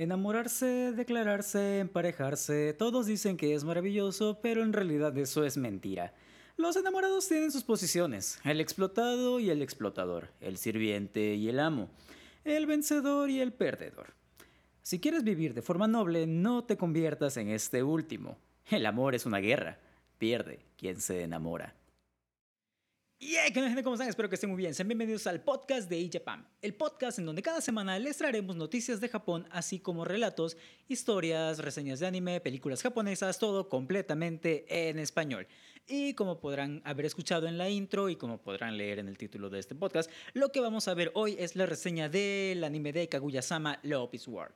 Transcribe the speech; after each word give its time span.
Enamorarse, 0.00 0.92
declararse, 0.92 1.80
emparejarse, 1.80 2.72
todos 2.72 3.04
dicen 3.04 3.36
que 3.36 3.52
es 3.52 3.64
maravilloso, 3.64 4.38
pero 4.40 4.62
en 4.62 4.72
realidad 4.72 5.14
eso 5.18 5.44
es 5.44 5.58
mentira. 5.58 6.14
Los 6.56 6.76
enamorados 6.76 7.28
tienen 7.28 7.52
sus 7.52 7.64
posiciones, 7.64 8.40
el 8.44 8.62
explotado 8.62 9.40
y 9.40 9.50
el 9.50 9.60
explotador, 9.60 10.30
el 10.40 10.56
sirviente 10.56 11.34
y 11.34 11.50
el 11.50 11.60
amo, 11.60 11.90
el 12.44 12.64
vencedor 12.64 13.28
y 13.28 13.42
el 13.42 13.52
perdedor. 13.52 14.14
Si 14.80 15.00
quieres 15.00 15.22
vivir 15.22 15.52
de 15.52 15.60
forma 15.60 15.86
noble, 15.86 16.26
no 16.26 16.64
te 16.64 16.78
conviertas 16.78 17.36
en 17.36 17.50
este 17.50 17.82
último. 17.82 18.38
El 18.70 18.86
amor 18.86 19.14
es 19.14 19.26
una 19.26 19.40
guerra, 19.40 19.80
pierde 20.16 20.60
quien 20.78 20.98
se 21.02 21.24
enamora. 21.24 21.74
Yeah, 23.22 23.50
¿qué 23.52 23.60
gente? 23.60 23.82
¿Cómo 23.82 23.96
están? 23.96 24.08
Espero 24.08 24.30
que 24.30 24.36
estén 24.36 24.48
muy 24.48 24.56
bien. 24.56 24.72
Sean 24.72 24.88
bienvenidos 24.88 25.26
al 25.26 25.42
podcast 25.42 25.90
de 25.90 25.98
iJapan, 25.98 26.48
el 26.62 26.72
podcast 26.72 27.18
en 27.18 27.26
donde 27.26 27.42
cada 27.42 27.60
semana 27.60 27.98
les 27.98 28.16
traeremos 28.16 28.56
noticias 28.56 28.98
de 28.98 29.10
Japón, 29.10 29.46
así 29.50 29.78
como 29.78 30.06
relatos, 30.06 30.56
historias, 30.88 31.58
reseñas 31.58 32.00
de 32.00 32.06
anime, 32.06 32.40
películas 32.40 32.82
japonesas, 32.82 33.38
todo 33.38 33.68
completamente 33.68 34.88
en 34.88 34.98
español. 34.98 35.46
Y 35.86 36.14
como 36.14 36.40
podrán 36.40 36.80
haber 36.86 37.04
escuchado 37.04 37.46
en 37.46 37.58
la 37.58 37.68
intro 37.68 38.08
y 38.08 38.16
como 38.16 38.40
podrán 38.40 38.78
leer 38.78 39.00
en 39.00 39.08
el 39.08 39.18
título 39.18 39.50
de 39.50 39.58
este 39.58 39.74
podcast, 39.74 40.10
lo 40.32 40.50
que 40.50 40.60
vamos 40.60 40.88
a 40.88 40.94
ver 40.94 41.12
hoy 41.14 41.36
es 41.38 41.56
la 41.56 41.66
reseña 41.66 42.08
del 42.08 42.64
anime 42.64 42.90
de 42.94 43.06
Kaguya-sama 43.06 43.80
Love 43.82 44.14
is 44.14 44.28
War. 44.28 44.54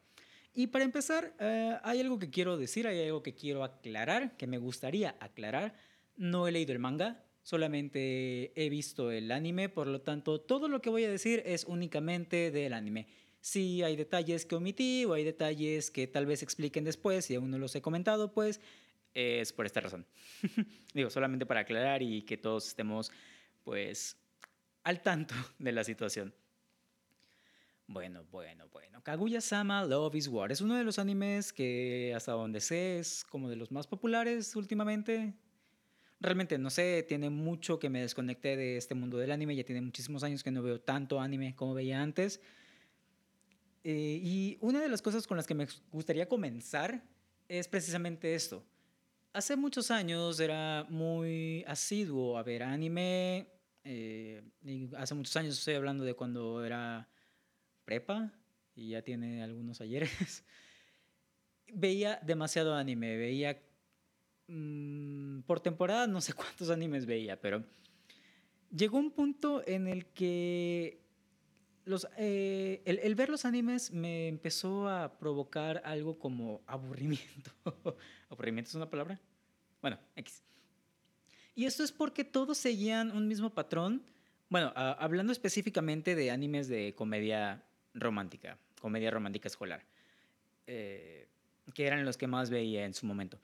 Y 0.54 0.68
para 0.68 0.86
empezar, 0.86 1.34
eh, 1.38 1.76
hay 1.82 2.00
algo 2.00 2.18
que 2.18 2.30
quiero 2.30 2.56
decir, 2.56 2.86
hay 2.86 3.02
algo 3.02 3.22
que 3.22 3.34
quiero 3.34 3.62
aclarar, 3.62 4.38
que 4.38 4.46
me 4.46 4.56
gustaría 4.56 5.16
aclarar. 5.20 5.74
No 6.16 6.48
he 6.48 6.52
leído 6.52 6.72
el 6.72 6.78
manga, 6.78 7.24
solamente 7.44 8.52
he 8.56 8.70
visto 8.70 9.12
el 9.12 9.30
anime, 9.30 9.68
por 9.68 9.86
lo 9.86 10.00
tanto 10.00 10.40
todo 10.40 10.66
lo 10.66 10.80
que 10.80 10.90
voy 10.90 11.04
a 11.04 11.10
decir 11.10 11.42
es 11.44 11.64
únicamente 11.64 12.50
del 12.50 12.72
anime. 12.72 13.06
Si 13.40 13.82
hay 13.82 13.96
detalles 13.96 14.46
que 14.46 14.56
omití 14.56 15.04
o 15.04 15.12
hay 15.12 15.24
detalles 15.24 15.90
que 15.90 16.06
tal 16.06 16.24
vez 16.24 16.42
expliquen 16.42 16.84
después 16.84 17.30
y 17.30 17.34
aún 17.34 17.50
no 17.50 17.58
los 17.58 17.76
he 17.76 17.82
comentado, 17.82 18.32
pues 18.32 18.60
es 19.12 19.52
por 19.52 19.66
esta 19.66 19.80
razón. 19.80 20.06
Digo, 20.94 21.10
solamente 21.10 21.44
para 21.44 21.60
aclarar 21.60 22.02
y 22.02 22.22
que 22.22 22.38
todos 22.38 22.66
estemos 22.66 23.12
pues 23.62 24.16
al 24.82 25.02
tanto 25.02 25.34
de 25.58 25.72
la 25.72 25.84
situación. 25.84 26.34
Bueno, 27.86 28.24
bueno, 28.30 28.66
bueno. 28.72 29.02
Kaguya-sama 29.02 29.84
Love 29.84 30.14
is 30.14 30.28
War 30.28 30.50
es 30.50 30.62
uno 30.62 30.76
de 30.76 30.84
los 30.84 30.98
animes 30.98 31.52
que 31.52 32.14
hasta 32.16 32.32
donde 32.32 32.62
sé 32.62 32.98
es 32.98 33.22
como 33.22 33.50
de 33.50 33.56
los 33.56 33.70
más 33.70 33.86
populares 33.86 34.56
últimamente 34.56 35.34
realmente 36.24 36.58
no 36.58 36.70
sé, 36.70 37.04
tiene 37.06 37.30
mucho 37.30 37.78
que 37.78 37.88
me 37.88 38.00
desconecté 38.00 38.56
de 38.56 38.76
este 38.76 38.94
mundo 38.94 39.18
del 39.18 39.30
anime, 39.30 39.54
ya 39.54 39.64
tiene 39.64 39.80
muchísimos 39.80 40.22
años 40.24 40.42
que 40.42 40.50
no 40.50 40.62
veo 40.62 40.80
tanto 40.80 41.20
anime 41.20 41.54
como 41.54 41.74
veía 41.74 42.02
antes. 42.02 42.40
Eh, 43.84 44.18
y 44.22 44.58
una 44.60 44.80
de 44.80 44.88
las 44.88 45.02
cosas 45.02 45.26
con 45.26 45.36
las 45.36 45.46
que 45.46 45.54
me 45.54 45.68
gustaría 45.92 46.28
comenzar 46.28 47.02
es 47.48 47.68
precisamente 47.68 48.34
esto. 48.34 48.64
Hace 49.32 49.56
muchos 49.56 49.90
años 49.90 50.40
era 50.40 50.86
muy 50.88 51.64
asiduo 51.66 52.38
a 52.38 52.42
ver 52.42 52.62
anime. 52.62 53.48
Eh, 53.84 54.42
y 54.64 54.88
hace 54.96 55.14
muchos 55.14 55.36
años 55.36 55.58
estoy 55.58 55.74
hablando 55.74 56.04
de 56.04 56.14
cuando 56.14 56.64
era 56.64 57.06
prepa 57.84 58.32
y 58.74 58.90
ya 58.90 59.02
tiene 59.02 59.42
algunos 59.42 59.80
ayeres. 59.80 60.44
veía 61.72 62.18
demasiado 62.22 62.74
anime, 62.74 63.16
veía 63.16 63.60
Mm, 64.46 65.40
por 65.40 65.60
temporada 65.60 66.06
no 66.06 66.20
sé 66.20 66.32
cuántos 66.34 66.70
animes 66.70 67.06
veía, 67.06 67.40
pero 67.40 67.64
llegó 68.74 68.98
un 68.98 69.10
punto 69.10 69.62
en 69.66 69.88
el 69.88 70.06
que 70.06 71.00
los, 71.84 72.06
eh, 72.16 72.82
el, 72.84 73.14
ver 73.14 73.28
los 73.28 73.44
animes 73.44 73.90
me 73.90 74.28
empezó 74.28 74.88
a 74.88 75.18
provocar 75.18 75.82
algo 75.84 76.18
como 76.18 76.62
aburrimiento. 76.66 77.50
¿Aburrimiento 78.30 78.70
es 78.70 78.74
una 78.74 78.88
palabra? 78.88 79.20
Bueno, 79.82 79.98
X. 80.16 80.42
Y 81.54 81.66
esto 81.66 81.84
es 81.84 81.92
porque 81.92 82.24
todos 82.24 82.58
seguían 82.58 83.10
un 83.12 83.28
mismo 83.28 83.50
patrón. 83.50 84.02
Bueno, 84.48 84.72
hablando 84.74 85.32
específicamente 85.32 86.14
de 86.14 86.30
animes 86.30 86.68
de 86.68 86.94
comedia 86.94 87.62
romántica, 87.92 88.58
comedia 88.80 89.10
romántica 89.10 89.48
escolar, 89.48 89.84
eh, 90.66 91.28
que 91.74 91.86
eran 91.86 92.04
los 92.04 92.16
que 92.16 92.26
más 92.26 92.50
veía 92.50 92.84
en 92.84 92.94
su 92.94 93.06
momento 93.06 93.38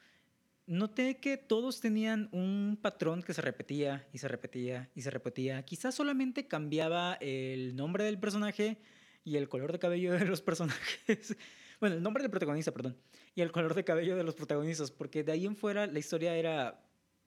noté 0.70 1.18
que 1.18 1.36
todos 1.36 1.80
tenían 1.80 2.28
un 2.30 2.78
patrón 2.80 3.22
que 3.22 3.34
se 3.34 3.42
repetía 3.42 4.06
y 4.12 4.18
se 4.18 4.28
repetía 4.28 4.88
y 4.94 5.02
se 5.02 5.10
repetía. 5.10 5.64
Quizás 5.64 5.96
solamente 5.96 6.46
cambiaba 6.46 7.14
el 7.20 7.74
nombre 7.74 8.04
del 8.04 8.20
personaje 8.20 8.78
y 9.24 9.36
el 9.36 9.48
color 9.48 9.72
de 9.72 9.80
cabello 9.80 10.12
de 10.12 10.24
los 10.24 10.40
personajes. 10.42 11.36
bueno, 11.80 11.96
el 11.96 12.02
nombre 12.02 12.22
del 12.22 12.30
protagonista, 12.30 12.70
perdón. 12.70 12.96
Y 13.34 13.40
el 13.40 13.50
color 13.50 13.74
de 13.74 13.82
cabello 13.82 14.16
de 14.16 14.22
los 14.22 14.36
protagonistas, 14.36 14.92
porque 14.92 15.24
de 15.24 15.32
ahí 15.32 15.44
en 15.44 15.56
fuera 15.56 15.88
la 15.88 15.98
historia 15.98 16.36
era 16.36 16.86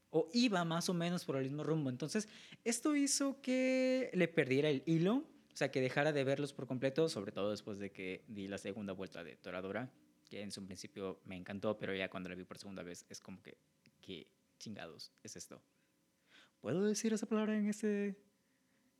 o 0.10 0.30
iba 0.31 0.64
más 0.64 0.88
o 0.88 0.94
menos 0.94 1.25
por 1.25 1.36
el 1.36 1.44
mismo 1.44 1.66
rumbo. 1.66 1.90
Entonces, 1.90 2.30
esto 2.64 2.96
hizo 2.96 3.42
que 3.42 4.10
le 4.14 4.30
perdiera 4.30 4.70
el 4.70 4.84
hilo, 4.86 5.16
o 5.16 5.56
sea, 5.56 5.70
que 5.70 5.81
dejara 5.81 6.14
de 6.14 6.24
verlos 6.24 6.54
por 6.54 6.66
completo, 6.66 7.10
sobre 7.10 7.34
todo 7.34 7.52
después 7.52 7.78
de 7.78 7.92
que 7.92 8.24
di 8.28 8.48
la 8.48 8.58
segunda 8.58 8.94
vuelta 8.94 9.22
de 9.22 9.36
Toradora 9.36 9.92
que 10.34 10.42
en 10.42 10.50
su 10.50 10.66
principio 10.66 11.20
me 11.26 11.38
encantó, 11.38 11.78
pero 11.78 11.94
ya 11.94 12.10
cuando 12.10 12.28
la 12.28 12.34
vi 12.34 12.44
por 12.44 12.58
segunda 12.58 12.82
vez 12.82 13.06
es 13.08 13.22
como 13.22 13.40
que, 13.44 13.56
¿qué 14.02 14.26
chingados 14.58 15.12
es 15.22 15.36
esto? 15.36 15.62
¿Puedo 16.60 16.82
decir 16.82 17.14
esa 17.14 17.28
palabra 17.28 17.56
en 17.56 17.68
este, 17.68 18.16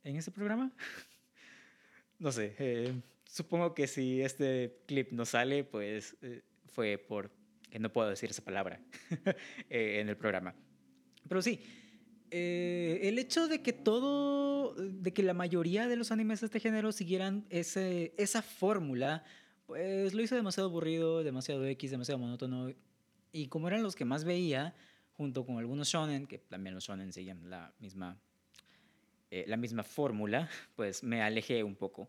en 0.04 0.14
este 0.14 0.30
programa? 0.30 0.72
no 2.20 2.30
sé, 2.30 2.54
eh, 2.60 2.94
supongo 3.24 3.74
que 3.74 3.88
si 3.88 4.22
este 4.22 4.78
clip 4.86 5.10
no 5.10 5.24
sale, 5.24 5.64
pues 5.64 6.16
eh, 6.22 6.42
fue 6.68 6.98
por 6.98 7.32
que 7.68 7.80
no 7.80 7.92
puedo 7.92 8.08
decir 8.08 8.30
esa 8.30 8.44
palabra 8.44 8.80
eh, 9.68 9.98
en 10.00 10.08
el 10.08 10.16
programa. 10.16 10.54
Pero 11.26 11.42
sí, 11.42 11.60
el 12.30 13.18
hecho 13.18 13.48
de 13.48 13.60
que 13.60 13.72
todo, 13.72 14.74
de 14.74 15.12
que 15.12 15.24
la 15.24 15.34
mayoría 15.34 15.88
de 15.88 15.96
los 15.96 16.12
animes 16.12 16.42
de 16.42 16.46
este 16.46 16.60
género 16.60 16.92
siguieran 16.92 17.44
ese, 17.50 18.14
esa 18.18 18.40
fórmula, 18.40 19.24
pues 19.66 20.14
lo 20.14 20.22
hizo 20.22 20.34
demasiado 20.34 20.68
aburrido, 20.68 21.22
demasiado 21.22 21.64
X, 21.66 21.90
demasiado 21.90 22.18
monótono. 22.18 22.72
Y 23.32 23.48
como 23.48 23.68
eran 23.68 23.82
los 23.82 23.96
que 23.96 24.04
más 24.04 24.24
veía, 24.24 24.74
junto 25.16 25.44
con 25.46 25.58
algunos 25.58 25.88
shonen, 25.88 26.26
que 26.26 26.38
también 26.38 26.74
los 26.74 26.84
shonen 26.84 27.12
seguían 27.12 27.48
la 27.48 27.72
misma, 27.78 28.18
eh, 29.30 29.44
la 29.46 29.56
misma 29.56 29.82
fórmula, 29.82 30.48
pues 30.76 31.02
me 31.02 31.22
alejé 31.22 31.62
un 31.62 31.76
poco. 31.76 32.08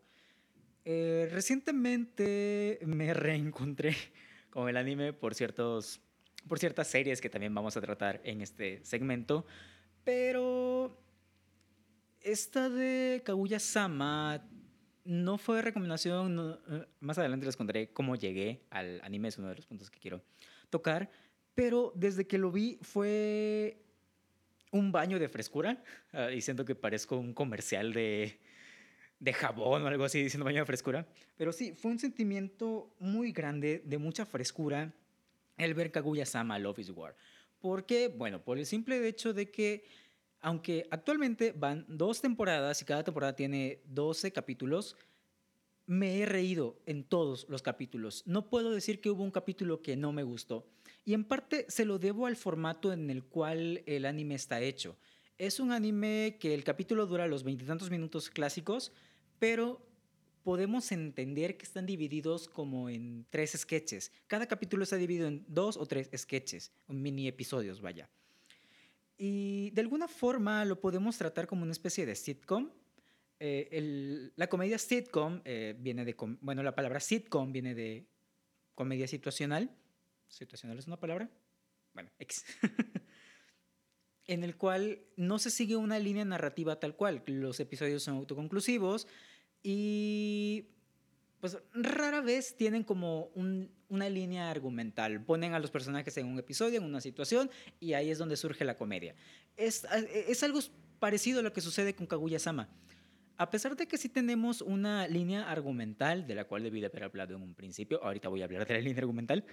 Eh, 0.84 1.28
recientemente 1.32 2.78
me 2.86 3.12
reencontré 3.14 3.96
con 4.50 4.68
el 4.68 4.76
anime 4.76 5.12
por, 5.12 5.34
ciertos, 5.34 6.00
por 6.48 6.58
ciertas 6.58 6.88
series 6.88 7.20
que 7.20 7.28
también 7.28 7.54
vamos 7.54 7.76
a 7.76 7.80
tratar 7.80 8.20
en 8.24 8.40
este 8.40 8.84
segmento, 8.84 9.46
pero 10.04 10.96
esta 12.20 12.68
de 12.68 13.22
Kaguya-sama 13.24 14.42
no 15.06 15.38
fue 15.38 15.62
recomendación, 15.62 16.58
eh, 16.68 16.84
más 17.00 17.18
adelante 17.18 17.46
les 17.46 17.56
contaré 17.56 17.88
cómo 17.92 18.16
llegué 18.16 18.62
al 18.70 19.00
anime, 19.02 19.28
es 19.28 19.38
uno 19.38 19.48
de 19.48 19.56
los 19.56 19.66
puntos 19.66 19.90
que 19.90 19.98
quiero 19.98 20.22
tocar, 20.70 21.10
pero 21.54 21.92
desde 21.94 22.26
que 22.26 22.38
lo 22.38 22.52
vi 22.52 22.78
fue 22.82 23.78
un 24.72 24.92
baño 24.92 25.18
de 25.18 25.28
frescura, 25.28 25.82
uh, 26.12 26.30
y 26.34 26.40
siento 26.40 26.64
que 26.64 26.74
parezco 26.74 27.16
un 27.16 27.32
comercial 27.32 27.92
de, 27.92 28.38
de 29.20 29.32
jabón 29.32 29.82
o 29.82 29.86
algo 29.86 30.04
así 30.04 30.22
diciendo 30.22 30.44
baño 30.44 30.60
de 30.60 30.66
frescura, 30.66 31.06
pero 31.36 31.52
sí, 31.52 31.72
fue 31.72 31.90
un 31.90 31.98
sentimiento 31.98 32.94
muy 32.98 33.32
grande, 33.32 33.82
de 33.84 33.98
mucha 33.98 34.26
frescura, 34.26 34.92
el 35.56 35.74
ver 35.74 35.90
Kaguya-sama 35.90 36.58
Love 36.58 36.80
is 36.80 36.90
War. 36.90 37.16
Porque, 37.60 38.08
bueno, 38.08 38.42
por 38.44 38.58
el 38.58 38.66
simple 38.66 39.06
hecho 39.08 39.32
de 39.32 39.50
que 39.50 39.84
aunque 40.46 40.86
actualmente 40.92 41.50
van 41.50 41.84
dos 41.88 42.20
temporadas 42.20 42.80
y 42.80 42.84
cada 42.84 43.02
temporada 43.02 43.34
tiene 43.34 43.80
12 43.86 44.30
capítulos, 44.30 44.94
me 45.86 46.20
he 46.20 46.24
reído 46.24 46.78
en 46.86 47.02
todos 47.02 47.46
los 47.48 47.62
capítulos. 47.62 48.22
No 48.26 48.48
puedo 48.48 48.70
decir 48.70 49.00
que 49.00 49.10
hubo 49.10 49.24
un 49.24 49.32
capítulo 49.32 49.82
que 49.82 49.96
no 49.96 50.12
me 50.12 50.22
gustó. 50.22 50.64
Y 51.04 51.14
en 51.14 51.24
parte 51.24 51.66
se 51.68 51.84
lo 51.84 51.98
debo 51.98 52.26
al 52.28 52.36
formato 52.36 52.92
en 52.92 53.10
el 53.10 53.24
cual 53.24 53.82
el 53.86 54.04
anime 54.04 54.36
está 54.36 54.60
hecho. 54.60 54.96
Es 55.36 55.58
un 55.58 55.72
anime 55.72 56.36
que 56.38 56.54
el 56.54 56.62
capítulo 56.62 57.06
dura 57.06 57.26
los 57.26 57.42
veintitantos 57.42 57.90
minutos 57.90 58.30
clásicos, 58.30 58.92
pero 59.40 59.84
podemos 60.44 60.92
entender 60.92 61.56
que 61.56 61.64
están 61.64 61.86
divididos 61.86 62.46
como 62.46 62.88
en 62.88 63.26
tres 63.30 63.50
sketches. 63.56 64.12
Cada 64.28 64.46
capítulo 64.46 64.84
está 64.84 64.94
dividido 64.94 65.26
en 65.26 65.44
dos 65.48 65.76
o 65.76 65.86
tres 65.86 66.08
sketches, 66.16 66.70
mini 66.86 67.26
episodios, 67.26 67.80
vaya. 67.80 68.08
Y 69.16 69.70
de 69.70 69.80
alguna 69.80 70.08
forma 70.08 70.64
lo 70.64 70.80
podemos 70.80 71.16
tratar 71.16 71.46
como 71.46 71.62
una 71.62 71.72
especie 71.72 72.04
de 72.06 72.14
sitcom. 72.14 72.70
Eh, 73.38 74.32
la 74.36 74.48
comedia 74.48 74.78
sitcom 74.78 75.40
eh, 75.44 75.74
viene 75.78 76.04
de, 76.04 76.16
bueno, 76.40 76.62
la 76.62 76.74
palabra 76.74 77.00
sitcom 77.00 77.52
viene 77.52 77.74
de 77.74 78.06
comedia 78.74 79.08
situacional. 79.08 79.70
¿Situacional 80.28 80.78
es 80.78 80.86
una 80.86 80.98
palabra? 80.98 81.30
Bueno, 81.94 82.10
X. 82.18 82.44
en 84.26 84.44
el 84.44 84.56
cual 84.56 85.00
no 85.16 85.38
se 85.38 85.50
sigue 85.50 85.76
una 85.76 85.98
línea 85.98 86.24
narrativa 86.24 86.78
tal 86.80 86.96
cual. 86.96 87.22
Los 87.26 87.60
episodios 87.60 88.02
son 88.02 88.16
autoconclusivos 88.16 89.06
y 89.62 90.75
pues 91.46 91.62
rara 91.74 92.20
vez 92.20 92.56
tienen 92.56 92.82
como 92.82 93.30
una 93.88 94.08
línea 94.08 94.50
argumental. 94.50 95.22
Ponen 95.24 95.54
a 95.54 95.60
los 95.60 95.70
personajes 95.70 96.16
en 96.16 96.26
un 96.26 96.38
episodio, 96.40 96.78
en 96.78 96.84
una 96.84 97.00
situación, 97.00 97.50
y 97.78 97.92
ahí 97.92 98.10
es 98.10 98.18
donde 98.18 98.36
surge 98.36 98.64
la 98.64 98.76
comedia. 98.76 99.14
Es, 99.56 99.86
es 100.10 100.42
algo 100.42 100.58
parecido 100.98 101.38
a 101.38 101.42
lo 101.44 101.52
que 101.52 101.60
sucede 101.60 101.94
con 101.94 102.06
Kaguya-sama. 102.06 102.68
A 103.36 103.50
pesar 103.50 103.76
de 103.76 103.86
que 103.86 103.96
sí 103.96 104.08
tenemos 104.08 104.60
una 104.60 105.06
línea 105.06 105.48
argumental, 105.48 106.26
de 106.26 106.34
la 106.34 106.46
cual 106.46 106.64
debí 106.64 106.80
de 106.80 106.86
haber 106.86 107.04
hablado 107.04 107.36
en 107.36 107.42
un 107.42 107.54
principio, 107.54 108.02
ahorita 108.02 108.28
voy 108.28 108.42
a 108.42 108.46
hablar 108.46 108.66
de 108.66 108.74
la 108.74 108.80
línea 108.80 108.98
argumental, 108.98 109.44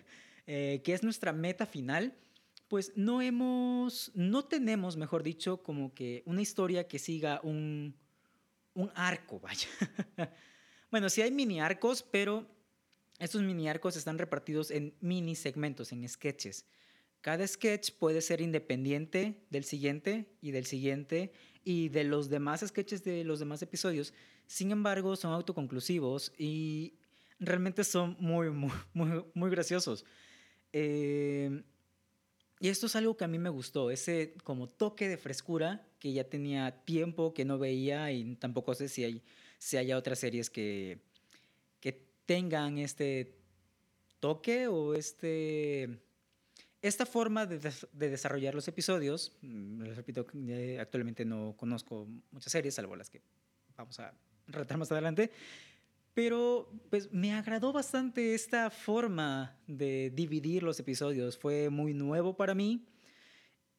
eh, 0.48 0.81
que 0.84 0.94
es 0.94 1.04
nuestra 1.04 1.31
meta 1.31 1.68
final, 1.68 2.18
pues 2.69 2.94
no 2.95 3.22
hemos, 3.22 4.12
no 4.16 4.45
tenemos, 4.45 4.98
mejor 4.98 5.22
dicho, 5.22 5.62
como 5.62 5.94
que 5.94 6.24
una 6.25 6.42
historia 6.42 6.88
que 6.88 6.98
siga 6.98 7.40
un, 7.44 7.95
un 8.74 8.90
arco, 8.95 9.40
vaya. 9.42 9.68
Bueno, 10.94 11.10
sí 11.10 11.24
hay 11.24 11.31
mini 11.31 11.60
arcos, 11.60 12.04
pero 12.04 12.45
estos 13.18 13.42
mini 13.42 13.68
arcos 13.68 13.98
están 13.98 14.19
repartidos 14.19 14.69
en 14.69 14.94
mini 15.01 15.34
segmentos, 15.34 15.92
en 15.92 16.07
sketches. 16.07 16.68
Cada 17.22 17.48
sketch 17.48 17.94
puede 17.94 18.22
ser 18.22 18.42
independiente 18.42 19.44
del 19.50 19.63
siguiente 19.63 20.28
y 20.40 20.51
del 20.51 20.68
siguiente 20.68 21.34
y 21.63 21.90
de 21.90 22.04
los 22.04 22.30
demás 22.30 22.63
sketches 22.63 23.04
de 23.04 23.24
los 23.24 23.40
demás 23.40 23.63
episodios. 23.63 24.13
Sin 24.45 24.69
embargo, 24.69 25.16
son 25.16 25.34
autoconclusivos 25.34 26.31
y 26.38 26.94
realmente 27.40 27.84
son 27.84 28.16
muy, 28.19 28.51
muy, 28.51 28.72
muy, 28.94 29.25
muy 29.34 29.50
graciosos. 29.50 30.06
Eh, 30.74 31.63
y 32.60 32.69
esto 32.69 32.86
es 32.86 32.95
algo 32.95 33.18
que 33.18 33.24
a 33.24 33.28
mí 33.28 33.40
me 33.40 33.50
gustó, 33.50 33.90
ese 33.90 34.36
como 34.44 34.69
toque 34.69 35.10
de 35.10 35.18
frescura 35.18 35.88
que 35.98 36.13
ya 36.13 36.25
tenía 36.25 36.84
tiempo 36.86 37.34
que 37.34 37.45
no 37.45 37.57
veía 37.57 38.12
y 38.12 38.36
tampoco 38.36 38.75
sé 38.75 38.90
si 38.90 39.04
hay 39.04 39.24
si 39.63 39.77
haya 39.77 39.98
otras 39.98 40.19
series 40.19 40.50
que, 40.50 41.00
que 41.80 41.94
tengan 42.25 42.77
este 42.80 43.33
toque 44.19 44.68
o 44.68 44.94
este 44.94 46.01
esta 46.81 47.06
forma 47.06 47.45
de, 47.45 47.71
desarrollar 47.94 48.56
los 48.56 48.68
episodios, 48.68 49.38
mm, 49.42 49.83
les 49.83 49.95
repito, 49.95 50.25
actualmente 50.81 51.24
no 51.24 51.56
conozco 51.56 52.10
muchas 52.31 52.51
series, 52.51 52.75
salvo 52.75 52.98
las 52.98 53.10
que 53.10 53.21
vamos 53.77 53.98
a 54.01 54.13
retratar 54.48 54.77
más 54.77 54.92
adelante, 54.92 55.31
pero 56.13 56.69
pues 56.89 57.13
me 57.13 57.33
agradó 57.33 57.71
bastante 57.71 58.36
esta 58.36 58.69
forma 58.69 59.57
de 59.66 60.12
dividir 60.13 60.62
los 60.63 60.77
episodios, 60.77 61.38
fue 61.38 61.69
muy 61.69 61.94
nuevo 61.94 62.36
para 62.36 62.54
mí. 62.54 62.86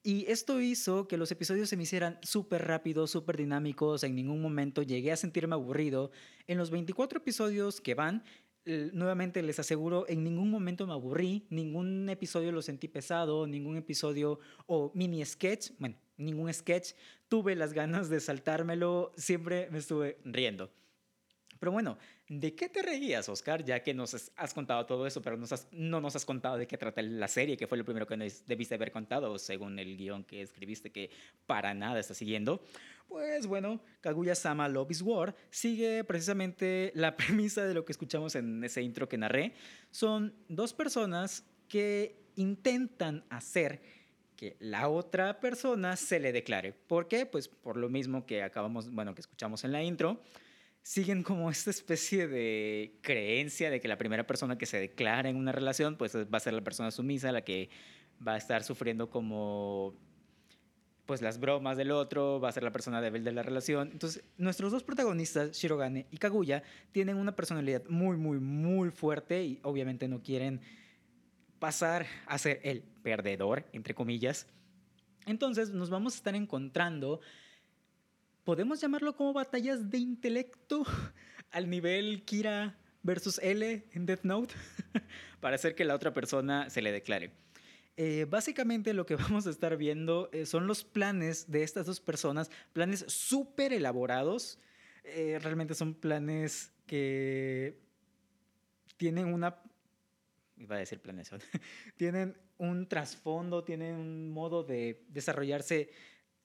Y 0.06 0.31
esto 0.31 0.61
hizo 0.61 1.09
que 1.09 1.17
los 1.17 1.33
episodios 1.33 1.71
se 1.71 1.79
me 1.79 1.85
hicieran 1.85 2.19
súper 2.21 2.69
rápidos, 2.69 3.11
súper 3.11 3.39
dinámicos, 3.39 4.05
en 4.05 4.15
ningún 4.15 4.43
momento 4.43 4.83
llegué 4.83 5.12
a 5.12 5.17
sentirme 5.17 5.55
aburrido. 5.55 6.11
En 6.47 6.59
los 6.59 6.71
24 6.71 7.21
episodios 7.21 7.81
que 7.81 7.95
van, 7.95 8.23
nuevamente 8.67 9.43
les 9.43 9.59
aseguro, 9.59 10.05
en 10.06 10.23
ningún 10.23 10.51
momento 10.51 10.87
me 10.87 10.93
aburrí, 10.93 11.47
ningún 11.49 12.11
episodio 12.11 12.53
lo 12.53 12.61
sentí 12.61 12.87
pesado, 12.87 13.47
ningún 13.47 13.79
episodio 13.79 14.41
o 14.67 14.93
mini 14.95 15.25
sketch, 15.25 15.71
bueno, 15.79 15.97
ningún 16.19 16.53
sketch, 16.53 16.93
tuve 17.29 17.56
las 17.56 17.73
ganas 17.73 18.11
de 18.11 18.21
saltármelo, 18.21 19.11
siempre 19.17 19.71
me 19.71 19.79
estuve 19.79 20.19
riendo. 20.23 20.71
Pero 21.59 21.73
bueno, 21.73 21.97
¿de 22.41 22.55
qué 22.55 22.69
te 22.69 22.83
reías, 22.83 23.29
Oscar? 23.29 23.65
Ya 23.65 23.83
que 23.83 23.95
nos 23.95 24.33
has 24.37 24.55
contado 24.55 24.87
todo 24.87 25.07
eso, 25.07 25.23
pero 25.23 25.37
no 25.73 26.01
nos 26.01 26.17
has 26.17 26.25
contado 26.25 26.57
de 26.57 26.67
qué 26.67 26.77
trata 26.77 27.03
la 27.03 27.29
serie, 27.29 27.57
que 27.57 27.67
fue 27.67 27.79
lo 27.79 27.85
primero 27.85 28.07
que 28.07 28.17
debiste 28.47 28.75
haber 28.75 28.93
contado, 28.93 29.39
según 29.39 29.79
el 29.79 29.97
guion 29.97 30.25
que 30.25 30.43
escribiste, 30.43 30.91
que 30.91 31.11
para 31.47 31.75
nada 31.75 32.01
está 32.01 32.15
siguiendo. 32.15 32.63
Pues 33.09 33.47
bueno, 33.47 33.81
Kaguya-sama 34.01 34.69
Love 34.69 34.91
is 34.91 35.03
War 35.03 35.37
sigue 35.51 36.05
precisamente 36.05 36.93
la 36.95 37.17
premisa 37.17 37.65
de 37.65 37.75
lo 37.75 37.85
que 37.85 37.93
escuchamos 37.93 38.35
en 38.35 38.63
ese 38.65 38.83
intro 38.83 39.09
que 39.09 39.19
narré. 39.19 39.55
Son 39.91 40.35
dos 40.49 40.73
personas 40.73 41.45
que 41.69 42.17
intentan 42.37 43.25
hacer 43.31 43.81
que 44.37 44.57
la 44.59 44.89
otra 44.89 45.39
persona 45.41 45.97
se 45.97 46.19
le 46.19 46.33
declare. 46.33 46.73
¿Por 46.73 47.07
qué? 47.07 47.25
Pues 47.27 47.49
por 47.49 47.77
lo 47.77 47.89
mismo 47.89 48.27
que 48.27 48.43
acabamos, 48.43 48.91
bueno, 48.91 49.15
que 49.15 49.21
escuchamos 49.21 49.65
en 49.65 49.73
la 49.73 49.83
intro 49.83 50.21
siguen 50.85 51.23
como 51.23 51.51
esta 51.51 51.71
especie 51.71 52.29
de 52.29 52.99
creencia 53.01 53.71
de 53.71 53.81
que 53.81 53.89
la 53.89 53.97
primera 53.97 54.27
persona 54.27 54.59
que 54.59 54.67
se 54.67 54.79
declara 54.79 55.31
en 55.31 55.37
una 55.37 55.51
relación 55.51 55.97
pues 55.97 56.15
va 56.15 56.37
a 56.37 56.41
ser 56.41 56.53
la 56.53 56.61
persona 56.61 56.91
sumisa, 56.91 57.33
la 57.33 57.43
que 57.43 57.71
va 58.27 58.35
a 58.35 58.37
estar 58.37 58.63
sufriendo 58.63 59.09
como 59.09 59.95
pues 61.07 61.23
las 61.23 61.41
bromas 61.41 61.79
del 61.79 61.91
otro, 61.91 62.39
va 62.39 62.51
a 62.51 62.53
ser 62.53 62.65
la 62.65 62.73
persona 62.73 63.01
débil 63.01 63.25
de 63.25 63.33
la 63.33 63.43
relación. 63.43 63.91
Entonces, 63.93 64.25
nuestros 64.37 64.73
dos 64.73 64.83
protagonistas, 64.83 65.53
Shirogane 65.53 66.07
y 66.11 66.19
Kaguya, 66.19 66.63
tienen 66.93 67.17
una 67.17 67.35
personalidad 67.35 67.83
muy, 67.89 68.19
muy, 68.19 68.39
muy 68.39 68.91
fuerte 68.91 69.43
y 69.43 69.61
obviamente 69.63 70.07
no 70.07 70.23
quieren 70.23 70.61
pasar 71.59 72.07
a 72.27 72.37
ser 72.37 72.61
el 72.63 72.83
perdedor, 73.03 73.65
entre 73.73 73.95
comillas. 73.95 74.47
Entonces, 75.25 75.71
nos 75.71 75.89
vamos 75.89 76.15
a 76.15 76.17
estar 76.17 76.35
encontrando 76.35 77.21
podemos 78.44 78.81
llamarlo 78.81 79.17
como 79.17 79.32
batallas 79.32 79.91
de 79.91 79.99
intelecto 79.99 80.85
al 81.50 81.69
nivel 81.69 82.25
Kira 82.25 82.79
versus 83.02 83.38
L 83.43 83.85
en 83.93 84.06
Death 84.06 84.23
Note 84.23 84.55
para 85.41 85.56
hacer 85.56 85.75
que 85.75 85.85
la 85.85 85.94
otra 85.94 86.12
persona 86.12 86.70
se 86.70 86.82
le 86.82 86.93
declare. 86.93 87.32
Eh, 87.96 88.26
básicamente 88.29 88.93
lo 88.93 89.06
que 89.06 89.17
vamos 89.17 89.46
a 89.46 89.50
estar 89.50 89.76
viendo 89.76 90.29
eh, 90.32 90.46
son 90.46 90.67
los 90.67 90.85
planes 90.85 91.50
de 91.50 91.62
estas 91.62 91.87
dos 91.87 92.00
personas, 92.00 92.50
planes 92.73 93.05
súper 93.08 93.73
elaborados. 93.73 94.58
Eh, 95.05 95.38
realmente 95.43 95.75
son 95.75 95.94
planes 95.94 96.73
que 96.87 97.79
tienen 98.96 99.32
una... 99.32 99.61
Iba 100.56 100.76
a 100.76 100.79
decir 100.79 101.00
planeación. 101.00 101.41
tienen 101.96 102.37
un 102.58 102.88
trasfondo, 102.88 103.64
tienen 103.64 103.96
un 103.96 104.31
modo 104.31 104.62
de 104.62 105.05
desarrollarse 105.08 105.91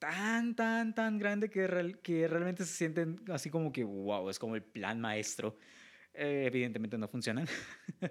tan, 0.00 0.56
tan, 0.56 0.94
tan 0.94 1.18
grande 1.18 1.48
que, 1.48 1.94
que 2.02 2.26
realmente 2.26 2.64
se 2.64 2.74
sienten 2.74 3.20
así 3.30 3.50
como 3.50 3.70
que, 3.70 3.84
wow, 3.84 4.28
es 4.28 4.38
como 4.40 4.56
el 4.56 4.62
plan 4.62 5.00
maestro. 5.00 5.56
Eh, 6.14 6.44
evidentemente 6.46 6.98
no 6.98 7.06
funcionan. 7.06 7.46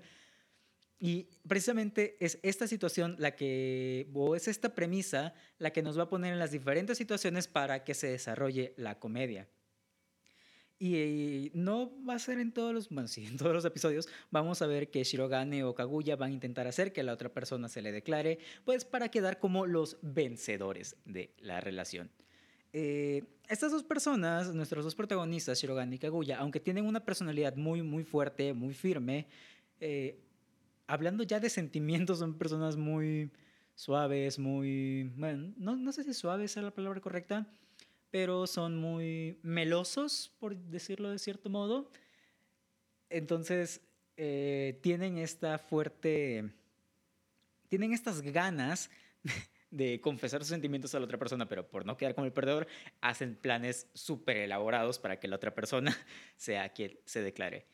y 0.99 1.27
precisamente 1.47 2.15
es 2.19 2.39
esta 2.43 2.67
situación 2.67 3.15
la 3.19 3.35
que, 3.35 4.09
o 4.13 4.35
es 4.35 4.47
esta 4.47 4.73
premisa 4.73 5.33
la 5.57 5.71
que 5.71 5.81
nos 5.81 5.97
va 5.97 6.03
a 6.03 6.09
poner 6.09 6.31
en 6.31 6.39
las 6.39 6.51
diferentes 6.51 6.97
situaciones 6.97 7.47
para 7.47 7.83
que 7.83 7.93
se 7.93 8.07
desarrolle 8.07 8.73
la 8.77 8.99
comedia. 8.99 9.49
Y 10.81 11.51
no 11.53 11.91
va 12.07 12.13
a 12.13 12.19
ser 12.19 12.39
en 12.39 12.53
todos 12.53 12.73
los, 12.73 12.89
bueno, 12.89 13.07
sí, 13.09 13.25
en 13.25 13.37
todos 13.37 13.53
los 13.53 13.65
episodios 13.65 14.07
vamos 14.31 14.61
a 14.61 14.67
ver 14.67 14.89
que 14.89 15.03
Shirogane 15.03 15.63
o 15.65 15.75
Kaguya 15.75 16.15
van 16.15 16.31
a 16.31 16.33
intentar 16.33 16.67
hacer 16.67 16.93
que 16.93 17.03
la 17.03 17.13
otra 17.13 17.29
persona 17.29 17.67
se 17.67 17.81
le 17.81 17.91
declare, 17.91 18.39
pues 18.63 18.85
para 18.85 19.09
quedar 19.09 19.39
como 19.39 19.65
los 19.65 19.97
vencedores 20.01 20.95
de 21.05 21.33
la 21.39 21.59
relación. 21.59 22.09
Eh, 22.71 23.23
estas 23.49 23.71
dos 23.71 23.83
personas, 23.83 24.53
nuestros 24.53 24.85
dos 24.85 24.95
protagonistas, 24.95 25.59
Shirogane 25.59 25.95
y 25.95 25.99
Kaguya, 25.99 26.37
aunque 26.37 26.59
tienen 26.59 26.85
una 26.85 27.03
personalidad 27.03 27.55
muy, 27.55 27.81
muy 27.81 28.03
fuerte, 28.03 28.53
muy 28.53 28.73
firme, 28.73 29.27
eh, 29.81 30.19
hablando 30.87 31.23
ya 31.23 31.39
de 31.39 31.49
sentimientos, 31.49 32.19
son 32.19 32.37
personas 32.37 32.77
muy 32.77 33.31
suaves, 33.75 34.39
muy, 34.39 35.11
bueno, 35.15 35.53
no, 35.57 35.75
no 35.75 35.91
sé 35.91 36.03
si 36.03 36.13
suave 36.13 36.45
es 36.45 36.55
la 36.57 36.71
palabra 36.71 37.01
correcta, 37.01 37.47
pero 38.11 38.47
son 38.47 38.77
muy 38.77 39.39
melosos, 39.43 40.31
por 40.39 40.55
decirlo 40.55 41.09
de 41.11 41.19
cierto 41.19 41.49
modo. 41.49 41.91
Entonces, 43.09 43.81
eh, 44.17 44.79
tienen 44.81 45.17
esta 45.17 45.57
fuerte, 45.57 46.51
tienen 47.67 47.93
estas 47.93 48.21
ganas 48.21 48.89
de 49.71 50.01
confesar 50.01 50.41
sus 50.41 50.49
sentimientos 50.49 50.93
a 50.95 50.99
la 50.99 51.05
otra 51.05 51.17
persona, 51.17 51.47
pero 51.47 51.67
por 51.67 51.85
no 51.85 51.97
quedar 51.97 52.15
como 52.15 52.25
el 52.25 52.33
perdedor, 52.33 52.67
hacen 53.01 53.35
planes 53.35 53.87
súper 53.93 54.37
elaborados 54.37 54.99
para 54.99 55.19
que 55.19 55.27
la 55.27 55.35
otra 55.35 55.53
persona 55.53 55.95
sea 56.35 56.69
quien 56.69 56.99
se 57.05 57.21
declare. 57.21 57.65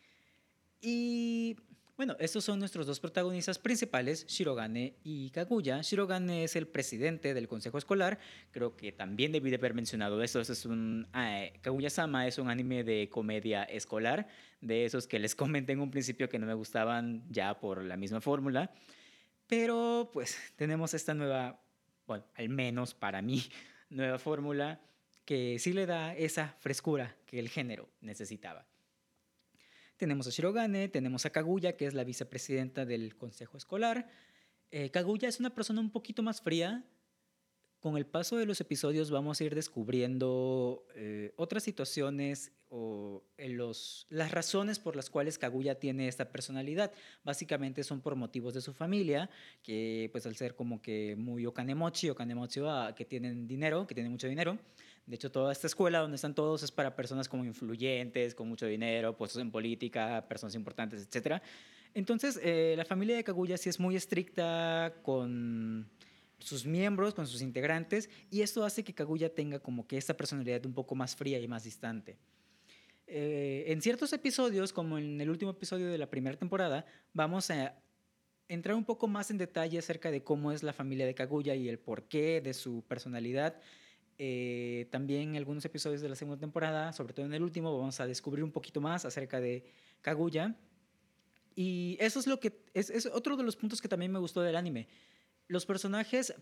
Y 0.82 1.58
bueno, 1.98 2.18
estos 2.20 2.44
son 2.44 2.60
nuestros 2.60 2.86
dos 2.86 3.00
protagonistas 3.00 3.58
principales, 3.58 4.28
Shirogane 4.28 4.98
y 5.04 5.30
Kaguya. 5.30 5.82
Shirogane 5.82 6.44
es 6.44 6.58
el 6.58 6.68
presidente 6.68 7.34
del 7.34 7.48
consejo 7.48 7.78
escolar. 7.78 8.20
Creo 8.52 8.76
que 8.76 8.92
también 8.92 9.32
debí 9.32 9.50
de 9.50 9.56
haber 9.56 9.74
mencionado 9.74 10.22
esto. 10.22 10.42
es 10.42 10.66
un, 10.66 11.08
ah, 11.14 11.46
Kaguya-sama 11.62 12.28
es 12.28 12.38
un 12.38 12.50
anime 12.50 12.84
de 12.84 13.08
comedia 13.10 13.64
escolar, 13.64 14.28
de 14.60 14.84
esos 14.84 15.08
que 15.08 15.20
les 15.20 15.36
comenté 15.36 15.72
en 15.72 15.80
un 15.80 15.90
principio 15.90 16.28
que 16.28 16.38
no 16.38 16.46
me 16.46 16.54
gustaban 16.54 17.24
ya 17.30 17.58
por 17.58 17.82
la 17.82 17.96
misma 17.96 18.20
fórmula. 18.20 18.72
Pero 19.48 20.10
pues 20.12 20.38
tenemos 20.58 20.94
esta 20.94 21.14
nueva, 21.14 21.62
bueno, 22.08 22.26
al 22.36 22.50
menos 22.50 22.94
para 22.94 23.22
mí, 23.22 23.42
nueva 23.90 24.20
fórmula 24.20 24.82
que 25.24 25.60
sí 25.60 25.72
le 25.72 25.86
da 25.86 26.14
esa 26.14 26.56
frescura 26.60 27.16
que 27.26 27.40
el 27.40 27.48
género 27.48 27.88
necesitaba. 28.02 28.66
Tenemos 29.98 30.28
a 30.28 30.30
Shirogane, 30.30 30.90
tenemos 30.90 31.26
a 31.26 31.30
Kaguya, 31.30 31.78
que 31.78 31.86
es 31.86 31.94
la 31.94 32.04
vicepresidenta 32.04 32.86
del 32.86 33.16
consejo 33.16 33.58
escolar. 33.58 34.10
Eh, 34.72 34.92
Kaguya 34.92 35.30
es 35.30 35.40
una 35.40 35.56
persona 35.56 35.80
un 35.80 35.92
poquito 35.92 36.22
más 36.22 36.42
fría, 36.42 36.84
con 37.86 37.98
el 37.98 38.08
paso 38.08 38.38
de 38.38 38.48
los 38.48 38.60
episodios 38.62 39.12
vamos 39.12 39.40
a 39.40 39.44
ir 39.44 39.54
descubriendo 39.54 40.88
eh, 40.96 41.34
otras 41.36 41.62
situaciones 41.62 42.52
o 42.68 43.24
eh, 43.38 43.50
los, 43.50 44.08
las 44.10 44.32
razones 44.32 44.80
por 44.80 44.96
las 44.96 45.12
cuales 45.12 45.38
Kaguya 45.38 45.76
tiene 45.76 46.08
esta 46.08 46.32
personalidad. 46.32 46.92
Básicamente 47.24 47.84
son 47.84 48.02
por 48.02 48.16
motivos 48.16 48.56
de 48.56 48.62
su 48.62 48.74
familia, 48.74 49.30
que 49.62 50.10
pues 50.12 50.26
al 50.26 50.36
ser 50.36 50.56
como 50.56 50.82
que 50.82 51.16
muy 51.16 51.46
okanemochi, 51.46 52.10
okanemochi 52.10 52.62
que 52.96 53.06
tienen 53.06 53.48
dinero, 53.48 53.86
que 53.86 53.94
tienen 53.94 54.12
mucho 54.12 54.28
dinero. 54.28 54.58
De 55.06 55.16
hecho, 55.16 55.32
toda 55.32 55.52
esta 55.52 55.68
escuela 55.68 56.00
donde 56.00 56.16
están 56.16 56.34
todos 56.34 56.64
es 56.64 56.72
para 56.72 56.96
personas 56.96 57.30
como 57.30 57.46
influyentes, 57.46 58.34
con 58.34 58.50
mucho 58.50 58.66
dinero, 58.66 59.16
puestos 59.16 59.42
en 59.42 59.52
política, 59.52 60.26
personas 60.28 60.56
importantes, 60.56 61.08
etc. 61.08 61.42
Entonces, 61.94 62.40
eh, 62.42 62.74
la 62.76 62.86
familia 62.86 63.16
de 63.16 63.24
Kaguya 63.24 63.58
sí 63.58 63.70
es 63.70 63.80
muy 63.80 63.96
estricta 63.96 64.96
con 65.04 65.88
sus 66.40 66.66
miembros, 66.66 67.14
con 67.14 67.28
sus 67.28 67.42
integrantes, 67.42 68.10
y 68.32 68.42
esto 68.42 68.66
hace 68.66 68.84
que 68.84 68.94
Kaguya 68.94 69.34
tenga 69.34 69.60
como 69.60 69.88
que 69.88 69.98
esta 69.98 70.18
personalidad 70.18 70.66
un 70.66 70.74
poco 70.74 70.96
más 70.96 71.16
fría 71.16 71.40
y 71.40 71.48
más 71.48 71.64
distante. 71.64 72.18
Eh, 73.08 73.66
en 73.68 73.82
ciertos 73.82 74.12
episodios, 74.14 74.74
como 74.74 74.98
en 74.98 75.22
el 75.22 75.30
último 75.30 75.52
episodio 75.52 75.88
de 75.88 75.98
la 75.98 76.10
primera 76.10 76.38
temporada, 76.38 76.86
vamos 77.14 77.52
a 77.52 77.76
entrar 78.48 78.76
un 78.76 78.86
poco 78.86 79.08
más 79.08 79.32
en 79.32 79.38
detalle 79.38 79.78
acerca 79.78 80.12
de 80.12 80.24
cómo 80.24 80.52
es 80.52 80.64
la 80.64 80.74
familia 80.74 81.06
de 81.06 81.16
Kaguya 81.16 81.56
y 81.56 81.70
el 81.70 81.80
porqué 81.80 82.42
de 82.42 82.54
su 82.54 82.84
personalidad. 82.88 83.62
Eh, 84.18 84.88
también 84.92 85.30
en 85.30 85.36
algunos 85.36 85.66
episodios 85.66 86.02
de 86.02 86.10
la 86.10 86.16
segunda 86.16 86.40
temporada, 86.40 86.94
sobre 86.94 87.14
todo 87.14 87.26
en 87.26 87.34
el 87.34 87.44
último, 87.44 87.78
vamos 87.78 88.00
a 88.00 88.08
descubrir 88.08 88.44
un 88.44 88.52
poquito 88.52 88.82
más 88.82 89.06
acerca 89.06 89.40
de 89.40 89.66
Kaguya. 90.02 90.56
Y 91.56 91.98
eso 92.00 92.20
es 92.20 92.28
lo 92.28 92.40
que 92.40 92.66
es, 92.74 92.90
es 92.90 93.06
otro 93.06 93.38
de 93.38 93.44
los 93.44 93.56
puntos 93.56 93.82
que 93.82 93.88
también 93.88 94.12
me 94.12 94.20
gustó 94.20 94.42
del 94.42 94.56
anime 94.56 94.88
los 95.48 95.66
personajes 95.66 96.34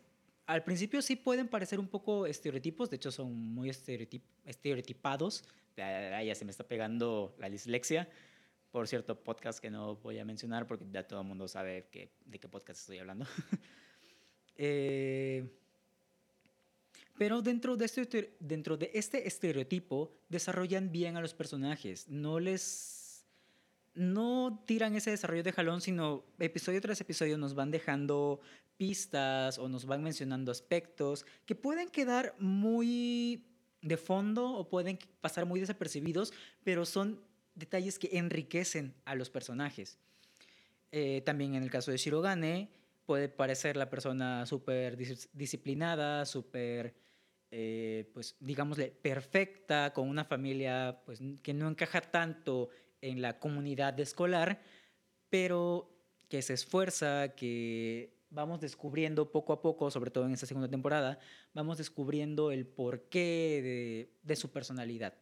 al 0.45 0.63
principio 0.63 1.01
sí 1.01 1.15
pueden 1.15 1.47
parecer 1.47 1.79
un 1.79 1.87
poco 1.87 2.25
estereotipos, 2.25 2.89
de 2.89 2.97
hecho 2.97 3.11
son 3.11 3.33
muy 3.33 3.69
estereotipados. 3.69 5.45
Ya, 5.77 6.35
se 6.35 6.45
me 6.45 6.51
está 6.51 6.67
pegando 6.67 7.33
la 7.39 7.49
dislexia. 7.49 8.09
Por 8.69 8.87
cierto, 8.87 9.23
podcast 9.23 9.59
que 9.59 9.69
no 9.69 9.95
voy 9.97 10.19
a 10.19 10.25
mencionar 10.25 10.67
porque 10.67 10.85
ya 10.91 11.07
todo 11.07 11.21
el 11.21 11.27
mundo 11.27 11.47
sabe 11.47 11.87
que, 11.91 12.11
de 12.25 12.39
qué 12.39 12.47
podcast 12.49 12.81
estoy 12.81 12.99
hablando. 12.99 13.25
Eh, 14.55 15.62
pero 17.17 17.41
dentro 17.41 17.77
de, 17.77 17.85
este, 17.85 18.35
dentro 18.39 18.77
de 18.77 18.91
este 18.93 19.27
estereotipo 19.27 20.11
desarrollan 20.29 20.91
bien 20.91 21.17
a 21.17 21.21
los 21.21 21.33
personajes. 21.33 22.07
No 22.09 22.39
les 22.39 23.25
no 23.95 24.63
tiran 24.65 24.95
ese 24.95 25.11
desarrollo 25.11 25.43
de 25.43 25.51
jalón, 25.51 25.81
sino 25.81 26.25
episodio 26.39 26.81
tras 26.81 26.99
episodio 26.99 27.37
nos 27.37 27.53
van 27.53 27.69
dejando 27.69 28.39
pistas 28.77 29.59
o 29.59 29.69
nos 29.69 29.85
van 29.85 30.01
mencionando 30.01 30.51
aspectos 30.51 31.25
que 31.45 31.53
pueden 31.53 31.89
quedar 31.89 32.35
muy 32.39 33.45
de 33.81 33.97
fondo 33.97 34.51
o 34.51 34.67
pueden 34.67 34.97
pasar 35.21 35.45
muy 35.45 35.59
desapercibidos, 35.59 36.33
pero 36.63 36.85
son 36.85 37.21
detalles 37.53 37.99
que 37.99 38.17
enriquecen 38.17 38.95
a 39.05 39.13
los 39.13 39.29
personajes. 39.29 39.99
Eh, 40.91 41.21
también 41.25 41.55
en 41.55 41.63
el 41.63 41.69
caso 41.69 41.91
de 41.91 41.97
Shirogane, 41.97 42.69
puede 43.05 43.29
parecer 43.29 43.75
la 43.75 43.89
persona 43.89 44.45
súper 44.45 44.97
disciplinada, 45.33 46.25
súper, 46.25 46.95
eh, 47.55 48.09
pues 48.15 48.35
digámosle, 48.39 48.89
perfecta, 48.89 49.93
con 49.93 50.09
una 50.09 50.25
familia 50.25 51.03
pues, 51.05 51.19
que 51.43 51.53
no 51.53 51.69
encaja 51.69 52.01
tanto 52.01 52.69
en 52.99 53.21
la 53.21 53.37
comunidad 53.37 53.99
escolar, 53.99 54.59
pero 55.29 55.95
que 56.29 56.41
se 56.41 56.55
esfuerza, 56.55 57.35
que 57.35 58.17
vamos 58.31 58.59
descubriendo 58.59 59.31
poco 59.31 59.53
a 59.53 59.61
poco, 59.61 59.91
sobre 59.91 60.09
todo 60.09 60.25
en 60.25 60.31
esta 60.31 60.47
segunda 60.47 60.67
temporada, 60.67 61.19
vamos 61.53 61.77
descubriendo 61.77 62.49
el 62.49 62.65
porqué 62.65 64.09
de, 64.23 64.35
su 64.35 64.49
personalidad. 64.49 65.13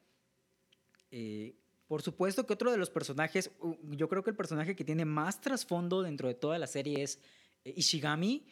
Eh, 1.11 1.57
por 1.85 2.01
supuesto 2.01 2.47
que 2.47 2.53
otro 2.53 2.71
de 2.71 2.77
los 2.77 2.89
personajes, 2.89 3.51
yo 3.89 4.07
creo 4.07 4.23
que 4.23 4.29
el 4.29 4.37
personaje 4.37 4.73
que 4.73 4.85
tiene 4.85 5.03
más 5.03 5.41
trasfondo 5.41 6.01
dentro 6.01 6.29
de 6.29 6.35
toda 6.35 6.57
la 6.57 6.67
serie 6.67 7.03
es 7.03 7.19
eh, 7.65 7.73
Ishigami, 7.75 8.45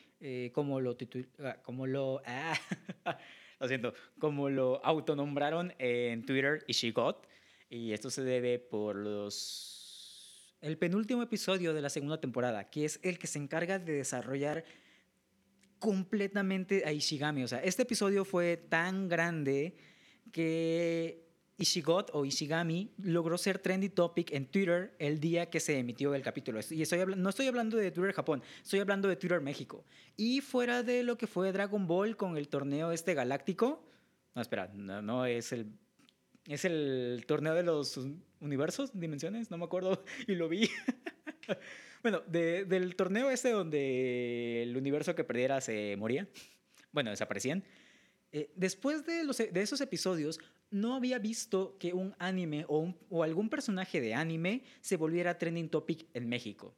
como 0.51 0.81
lo, 0.81 0.97
ah, 1.45 1.61
como 1.63 1.87
lo, 1.87 2.21
ah, 2.25 2.53
lo 3.59 3.67
siento, 3.67 3.93
como 4.19 4.49
lo 4.49 4.83
autonombraron 4.85 5.73
en 5.79 6.25
Twitter 6.25 6.63
Ishigot. 6.67 7.27
Y 7.69 7.93
esto 7.93 8.09
se 8.09 8.23
debe 8.23 8.57
por 8.59 8.95
los 8.95 9.79
el 10.61 10.77
penúltimo 10.77 11.23
episodio 11.23 11.73
de 11.73 11.81
la 11.81 11.89
segunda 11.89 12.19
temporada, 12.19 12.69
que 12.69 12.85
es 12.85 12.99
el 13.03 13.17
que 13.17 13.27
se 13.27 13.39
encarga 13.39 13.79
de 13.79 13.93
desarrollar 13.93 14.65
completamente 15.79 16.83
a 16.85 16.91
Ishigami. 16.91 17.43
O 17.43 17.47
sea, 17.47 17.63
este 17.63 17.83
episodio 17.83 18.25
fue 18.25 18.57
tan 18.57 19.07
grande 19.07 19.75
que 20.31 21.28
Ishigot 21.59 22.09
o 22.13 22.25
Ishigami 22.25 22.91
logró 23.03 23.37
ser 23.37 23.59
trendy 23.59 23.89
topic 23.89 24.31
en 24.31 24.47
Twitter 24.47 24.95
el 24.97 25.19
día 25.19 25.49
que 25.49 25.59
se 25.59 25.77
emitió 25.77 26.15
el 26.15 26.21
capítulo. 26.21 26.59
Y 26.71 26.83
no 27.15 27.29
estoy 27.29 27.47
hablando 27.47 27.77
de 27.77 27.91
Twitter 27.91 28.13
Japón, 28.13 28.41
estoy 28.63 28.79
hablando 28.79 29.07
de 29.07 29.15
Twitter 29.15 29.41
México. 29.41 29.85
Y 30.17 30.41
fuera 30.41 30.83
de 30.83 31.03
lo 31.03 31.17
que 31.17 31.27
fue 31.27 31.51
Dragon 31.51 31.85
Ball 31.85 32.17
con 32.17 32.37
el 32.37 32.47
torneo 32.47 32.91
este 32.91 33.13
galáctico, 33.13 33.85
no, 34.33 34.41
espera, 34.41 34.67
no 34.73 35.25
es 35.25 35.51
el 35.51 35.67
es 36.49 36.65
el 36.65 37.23
torneo 37.27 37.53
de 37.53 37.63
los 37.63 37.99
universos, 38.39 38.91
dimensiones, 38.99 39.51
no 39.51 39.57
me 39.57 39.65
acuerdo, 39.65 40.03
y 40.27 40.33
lo 40.33 40.49
vi. 40.49 40.67
bueno, 42.03 42.21
del 42.21 42.95
torneo 42.95 43.29
este 43.29 43.51
donde 43.51 44.63
el 44.63 44.75
universo 44.75 45.13
que 45.13 45.23
perdiera 45.23 45.61
se 45.61 45.95
moría, 45.97 46.27
bueno, 46.91 47.11
desaparecían. 47.11 47.63
Eh, 48.31 48.51
después 48.55 49.05
de, 49.05 49.23
los, 49.23 49.37
de 49.37 49.61
esos 49.61 49.79
episodios, 49.81 50.39
no 50.71 50.95
había 50.95 51.19
visto 51.19 51.77
que 51.79 51.93
un 51.93 52.15
anime 52.19 52.65
o, 52.67 53.23
algún 53.23 53.49
personaje 53.49 54.01
de 54.01 54.13
anime 54.13 54.63
se 54.81 54.97
volviera 54.97 55.37
trending 55.37 55.69
topic 55.69 56.07
en 56.13 56.27
México. 56.27 56.75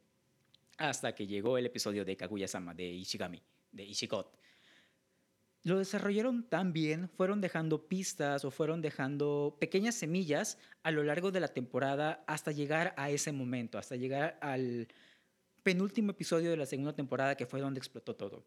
Hasta 0.78 1.14
que 1.14 1.26
llegó 1.26 1.58
el 1.58 1.66
episodio 1.66 2.04
de 2.04 2.16
Kaguya-sama, 2.16 2.74
de 2.74 2.84
Ishigami, 2.84 3.42
de 3.70 3.84
Ishigot 3.84 4.42
lo 5.64 5.78
desarrollaron 5.78 6.42
tan 6.42 6.72
bien, 6.72 7.08
fueron 7.08 7.40
dejando 7.40 7.86
pistas 7.86 8.44
o 8.44 8.50
fueron 8.50 8.82
dejando 8.82 9.56
pequeñas 9.60 9.94
semillas 9.94 10.58
a 10.82 10.90
lo 10.90 11.04
largo 11.04 11.30
de 11.30 11.40
la 11.40 11.48
temporada 11.48 12.24
hasta 12.26 12.50
llegar 12.50 12.94
a 12.96 13.10
ese 13.10 13.32
momento, 13.32 13.78
hasta 13.78 13.96
llegar 13.96 14.38
al 14.40 14.88
penúltimo 15.62 16.10
episodio 16.10 16.50
de 16.50 16.56
la 16.56 16.66
segunda 16.66 16.94
temporada 16.94 17.36
que 17.36 17.46
fue 17.46 17.60
donde 17.60 17.78
explotó 17.78 18.16
todo. 18.16 18.44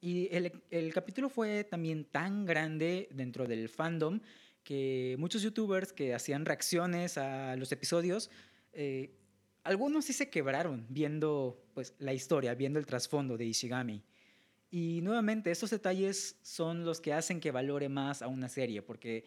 Y 0.00 0.28
el, 0.30 0.92
capítulo 0.92 1.28
fue 1.28 1.64
también 1.64 2.04
tan 2.04 2.44
grande 2.44 3.08
dentro 3.10 3.46
del 3.46 3.68
fandom 3.68 4.20
que 4.68 5.16
muchos 5.18 5.40
youtubers 5.40 5.94
que 5.94 6.12
hacían 6.12 6.44
reacciones 6.44 7.16
a 7.16 7.56
los 7.56 7.72
episodios, 7.72 8.30
eh, 8.74 9.16
algunos 9.64 10.04
sí 10.04 10.12
se 10.12 10.28
quebraron 10.28 10.84
viendo 10.90 11.64
pues, 11.72 11.94
la 11.98 12.12
historia, 12.12 12.54
viendo 12.54 12.78
el 12.78 12.84
trasfondo 12.84 13.38
de 13.38 13.46
Ishigami. 13.46 14.04
Y 14.70 15.00
nuevamente, 15.00 15.50
estos 15.50 15.70
detalles 15.70 16.36
son 16.42 16.84
los 16.84 17.00
que 17.00 17.14
hacen 17.14 17.40
que 17.40 17.50
valore 17.50 17.88
más 17.88 18.20
a 18.20 18.28
una 18.28 18.50
serie, 18.50 18.82
porque 18.82 19.24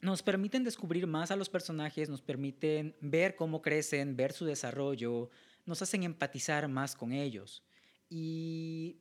nos 0.00 0.22
permiten 0.22 0.62
descubrir 0.62 1.08
más 1.08 1.32
a 1.32 1.36
los 1.36 1.48
personajes, 1.48 2.08
nos 2.08 2.22
permiten 2.22 2.94
ver 3.00 3.34
cómo 3.34 3.60
crecen, 3.60 4.14
ver 4.14 4.32
su 4.32 4.44
desarrollo, 4.44 5.30
nos 5.66 5.82
hacen 5.82 6.04
empatizar 6.04 6.68
más 6.68 6.94
con 6.94 7.10
ellos. 7.10 7.64
Y 8.08 8.98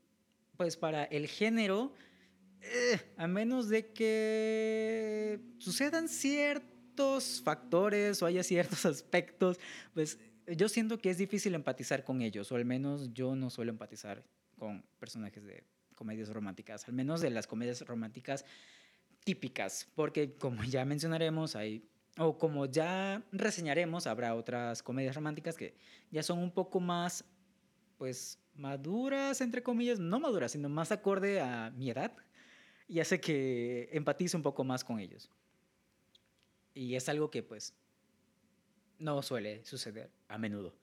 pues 0.57 0.77
para 0.77 1.03
el 1.03 1.27
género, 1.27 1.93
a 3.17 3.27
menos 3.27 3.69
de 3.69 3.91
que 3.91 5.39
sucedan 5.57 6.07
ciertos 6.07 7.41
factores 7.43 8.21
o 8.21 8.25
haya 8.25 8.43
ciertos 8.43 8.85
aspectos, 8.85 9.59
pues 9.93 10.19
yo 10.47 10.69
siento 10.69 10.97
que 10.97 11.09
es 11.09 11.17
difícil 11.17 11.55
empatizar 11.55 12.03
con 12.03 12.21
ellos, 12.21 12.51
o 12.51 12.55
al 12.55 12.65
menos 12.65 13.13
yo 13.13 13.35
no 13.35 13.49
suelo 13.49 13.71
empatizar 13.71 14.23
con 14.57 14.83
personajes 14.99 15.43
de 15.43 15.63
comedias 15.95 16.29
románticas, 16.29 16.87
al 16.87 16.93
menos 16.93 17.21
de 17.21 17.29
las 17.29 17.47
comedias 17.47 17.81
románticas 17.81 18.45
típicas, 19.23 19.87
porque 19.95 20.35
como 20.35 20.63
ya 20.63 20.83
mencionaremos, 20.85 21.55
hay, 21.55 21.87
o 22.17 22.37
como 22.37 22.65
ya 22.65 23.23
reseñaremos, 23.31 24.07
habrá 24.07 24.35
otras 24.35 24.81
comedias 24.83 25.15
románticas 25.15 25.55
que 25.55 25.75
ya 26.09 26.23
son 26.23 26.39
un 26.39 26.51
poco 26.51 26.79
más, 26.79 27.23
pues, 27.97 28.39
maduras, 28.55 29.41
entre 29.41 29.63
comillas, 29.63 29.99
no 29.99 30.19
maduras, 30.19 30.51
sino 30.51 30.69
más 30.69 30.91
acorde 30.91 31.39
a 31.39 31.71
mi 31.71 31.89
edad, 31.89 32.15
y 32.91 32.99
hace 32.99 33.21
que 33.21 33.87
empatice 33.93 34.35
un 34.35 34.43
poco 34.43 34.65
más 34.65 34.83
con 34.83 34.99
ellos. 34.99 35.29
Y 36.73 36.95
es 36.95 37.07
algo 37.07 37.31
que, 37.31 37.41
pues, 37.41 37.73
no 38.99 39.21
suele 39.21 39.63
suceder 39.63 40.11
a 40.27 40.37
menudo. 40.37 40.75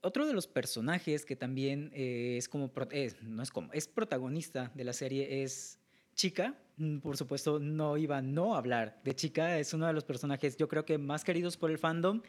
Otro 0.00 0.26
de 0.26 0.32
los 0.32 0.46
personajes 0.46 1.26
que 1.26 1.36
también 1.36 1.90
eh, 1.92 2.36
es 2.38 2.48
como, 2.48 2.72
no 3.20 3.42
es 3.42 3.50
como, 3.50 3.70
es 3.74 3.88
protagonista 3.88 4.72
de 4.74 4.84
la 4.84 4.94
serie 4.94 5.42
es 5.42 5.78
Chica. 6.14 6.58
Mm, 6.78 7.00
por 7.00 7.18
supuesto, 7.18 7.58
no 7.58 7.98
iba 7.98 8.16
a 8.16 8.22
no 8.22 8.54
hablar 8.54 9.02
de 9.04 9.14
Chica. 9.14 9.58
Es 9.58 9.74
uno 9.74 9.86
de 9.86 9.92
los 9.92 10.04
personajes, 10.04 10.56
yo 10.56 10.66
creo 10.66 10.86
que 10.86 10.96
más 10.96 11.24
queridos 11.24 11.58
por 11.58 11.70
el 11.70 11.76
fandom. 11.76 12.22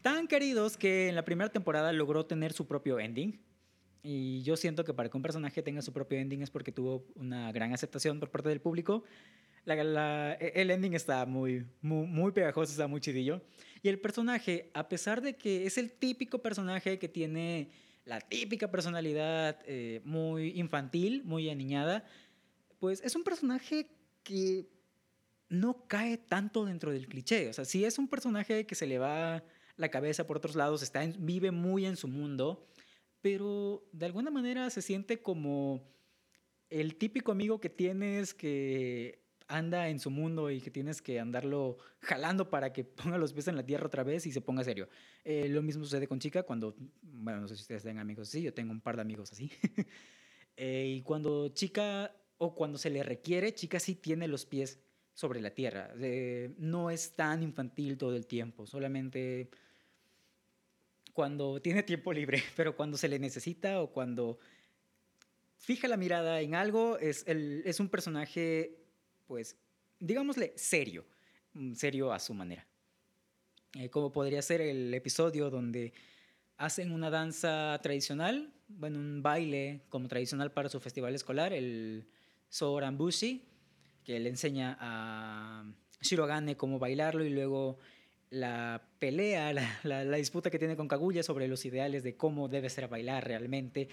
Tan 0.00 0.26
queridos 0.26 0.76
que 0.76 1.08
en 1.08 1.14
la 1.14 1.24
primera 1.24 1.52
temporada 1.52 1.92
logró 1.92 2.26
tener 2.26 2.52
su 2.52 2.66
propio 2.66 2.98
ending. 2.98 3.40
Y 4.02 4.42
yo 4.42 4.56
siento 4.56 4.84
que 4.84 4.92
para 4.92 5.08
que 5.08 5.16
un 5.16 5.22
personaje 5.22 5.62
tenga 5.62 5.80
su 5.80 5.92
propio 5.92 6.18
ending 6.18 6.42
es 6.42 6.50
porque 6.50 6.72
tuvo 6.72 7.06
una 7.14 7.52
gran 7.52 7.72
aceptación 7.72 8.18
por 8.18 8.30
parte 8.30 8.48
del 8.48 8.60
público. 8.60 9.04
E, 9.64 10.52
el 10.56 10.70
ending 10.70 10.94
está 10.94 11.24
muy, 11.24 11.66
muy, 11.80 12.06
muy 12.06 12.32
pegajoso, 12.32 12.72
está 12.72 12.88
muy 12.88 13.00
chidillo. 13.00 13.42
Y 13.82 13.88
el 13.88 14.00
personaje, 14.00 14.70
a 14.74 14.88
pesar 14.88 15.22
de 15.22 15.36
que 15.36 15.66
es 15.66 15.78
el 15.78 15.92
típico 15.92 16.42
personaje 16.42 16.98
que 16.98 17.08
tiene 17.08 17.70
la 18.04 18.20
típica 18.20 18.70
personalidad 18.70 19.60
eh, 19.66 20.00
muy 20.04 20.58
infantil, 20.58 21.22
muy 21.24 21.48
aniñada, 21.48 22.04
pues 22.80 23.00
es 23.04 23.14
un 23.14 23.22
personaje 23.22 23.86
que 24.24 24.66
no 25.48 25.86
cae 25.86 26.16
tanto 26.16 26.64
dentro 26.64 26.90
del 26.90 27.06
cliché. 27.06 27.48
O 27.48 27.52
sea, 27.52 27.64
si 27.64 27.84
es 27.84 27.98
un 27.98 28.08
personaje 28.08 28.66
que 28.66 28.74
se 28.74 28.86
le 28.86 28.98
va 28.98 29.44
la 29.76 29.90
cabeza 29.90 30.26
por 30.26 30.38
otros 30.38 30.56
lados, 30.56 30.82
está 30.82 31.04
vive 31.18 31.50
muy 31.50 31.86
en 31.86 31.96
su 31.96 32.08
mundo, 32.08 32.66
pero 33.22 33.88
de 33.92 34.06
alguna 34.06 34.30
manera 34.30 34.68
se 34.68 34.82
siente 34.82 35.22
como 35.22 35.88
el 36.68 36.96
típico 36.96 37.32
amigo 37.32 37.60
que 37.60 37.70
tienes 37.70 38.34
que 38.34 39.22
anda 39.48 39.88
en 39.88 40.00
su 40.00 40.10
mundo 40.10 40.50
y 40.50 40.60
que 40.60 40.70
tienes 40.70 41.02
que 41.02 41.20
andarlo 41.20 41.76
jalando 42.00 42.50
para 42.50 42.72
que 42.72 42.84
ponga 42.84 43.18
los 43.18 43.32
pies 43.32 43.48
en 43.48 43.56
la 43.56 43.64
tierra 43.64 43.86
otra 43.86 44.02
vez 44.02 44.26
y 44.26 44.32
se 44.32 44.40
ponga 44.40 44.64
serio. 44.64 44.88
Eh, 45.24 45.48
lo 45.48 45.62
mismo 45.62 45.84
sucede 45.84 46.08
con 46.08 46.18
Chica 46.18 46.42
cuando, 46.42 46.74
bueno, 47.02 47.40
no 47.40 47.48
sé 47.48 47.56
si 47.56 47.62
ustedes 47.62 47.82
tienen 47.82 48.00
amigos 48.00 48.28
así, 48.28 48.42
yo 48.42 48.52
tengo 48.52 48.72
un 48.72 48.80
par 48.80 48.96
de 48.96 49.02
amigos 49.02 49.32
así. 49.32 49.50
Eh, 50.54 50.96
y 50.98 51.02
cuando 51.02 51.48
Chica, 51.48 52.14
o 52.36 52.54
cuando 52.54 52.76
se 52.76 52.90
le 52.90 53.02
requiere, 53.02 53.54
Chica 53.54 53.80
sí 53.80 53.94
tiene 53.94 54.28
los 54.28 54.44
pies 54.44 54.78
sobre 55.14 55.40
la 55.40 55.54
tierra. 55.54 55.94
Eh, 55.98 56.54
no 56.58 56.90
es 56.90 57.16
tan 57.16 57.42
infantil 57.42 57.96
todo 57.96 58.14
el 58.14 58.26
tiempo, 58.26 58.66
solamente 58.66 59.48
cuando 61.12 61.60
tiene 61.60 61.82
tiempo 61.82 62.12
libre, 62.12 62.42
pero 62.56 62.76
cuando 62.76 62.96
se 62.96 63.08
le 63.08 63.18
necesita 63.18 63.80
o 63.80 63.92
cuando 63.92 64.38
fija 65.58 65.88
la 65.88 65.96
mirada 65.96 66.40
en 66.40 66.54
algo, 66.54 66.98
es, 66.98 67.24
es 67.26 67.80
un 67.80 67.88
personaje, 67.88 68.78
pues, 69.26 69.56
digámosle, 70.00 70.52
serio, 70.56 71.04
mm, 71.54 71.74
serio 71.74 72.12
a 72.12 72.18
su 72.18 72.34
manera. 72.34 72.66
Eh, 73.74 73.88
como 73.88 74.12
podría 74.12 74.42
ser 74.42 74.60
el 74.60 74.92
episodio 74.92 75.48
donde 75.48 75.92
hacen 76.58 76.92
una 76.92 77.10
danza 77.10 77.78
tradicional, 77.82 78.52
bueno, 78.68 78.98
un 78.98 79.22
baile 79.22 79.82
como 79.88 80.08
tradicional 80.08 80.52
para 80.52 80.68
su 80.68 80.78
festival 80.80 81.14
escolar, 81.14 81.52
el 81.52 82.06
Sorambushi, 82.50 83.42
que 84.04 84.18
le 84.18 84.28
enseña 84.28 84.76
a 84.80 85.64
Shirogane 86.00 86.56
cómo 86.56 86.78
bailarlo 86.78 87.24
y 87.24 87.30
luego 87.30 87.78
la 88.32 88.82
pelea, 88.98 89.52
la, 89.52 90.04
la, 90.04 90.16
disputa 90.16 90.50
que 90.50 90.58
tiene 90.58 90.74
con 90.74 90.88
Kaguya 90.88 91.22
sobre 91.22 91.48
los 91.48 91.66
ideales 91.66 92.02
de 92.02 92.16
cómo 92.16 92.48
debe 92.48 92.70
ser 92.70 92.88
bailar 92.88 93.26
realmente. 93.26 93.90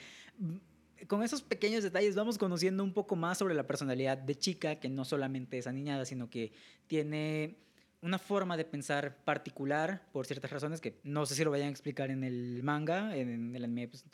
Con 1.07 1.23
esos 1.23 1.41
pequeños 1.41 1.83
detalles 1.83 2.15
vamos 2.15 2.37
conociendo 2.37 2.85
un 2.85 2.93
poco 2.93 3.17
más 3.17 3.37
sobre 3.37 3.53
la 3.53 3.67
personalidad 3.67 4.17
de 4.17 4.35
Chica, 4.35 4.79
que 4.79 4.87
no 4.87 5.03
solamente 5.03 5.57
es 5.57 5.67
aniñada, 5.67 6.05
sino 6.05 6.29
que 6.29 6.53
tiene 6.87 7.57
una 8.01 8.17
forma 8.17 8.55
de 8.55 8.63
pensar 8.63 9.25
particular 9.25 10.07
por 10.13 10.25
ciertas 10.25 10.51
razones 10.51 10.79
que 10.79 11.01
no 11.03 11.25
sé 11.25 11.35
si 11.35 11.43
lo 11.43 11.51
vayan 11.51 11.67
a 11.67 11.71
explicar 11.71 12.09
en 12.09 12.23
el 12.23 12.63
manga, 12.63 13.17
en 13.17 13.53
el 13.53 13.63
anime, 13.65 13.89
pues, 13.89 14.05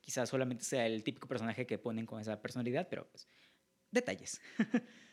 quizás 0.00 0.28
solamente 0.28 0.62
sea 0.62 0.86
el 0.86 1.02
típico 1.02 1.26
personaje 1.26 1.66
que 1.66 1.78
ponen 1.78 2.06
con 2.06 2.20
esa 2.20 2.40
personalidad, 2.40 2.86
pero 2.88 3.08
pues 3.10 3.26
detalles. 3.90 4.40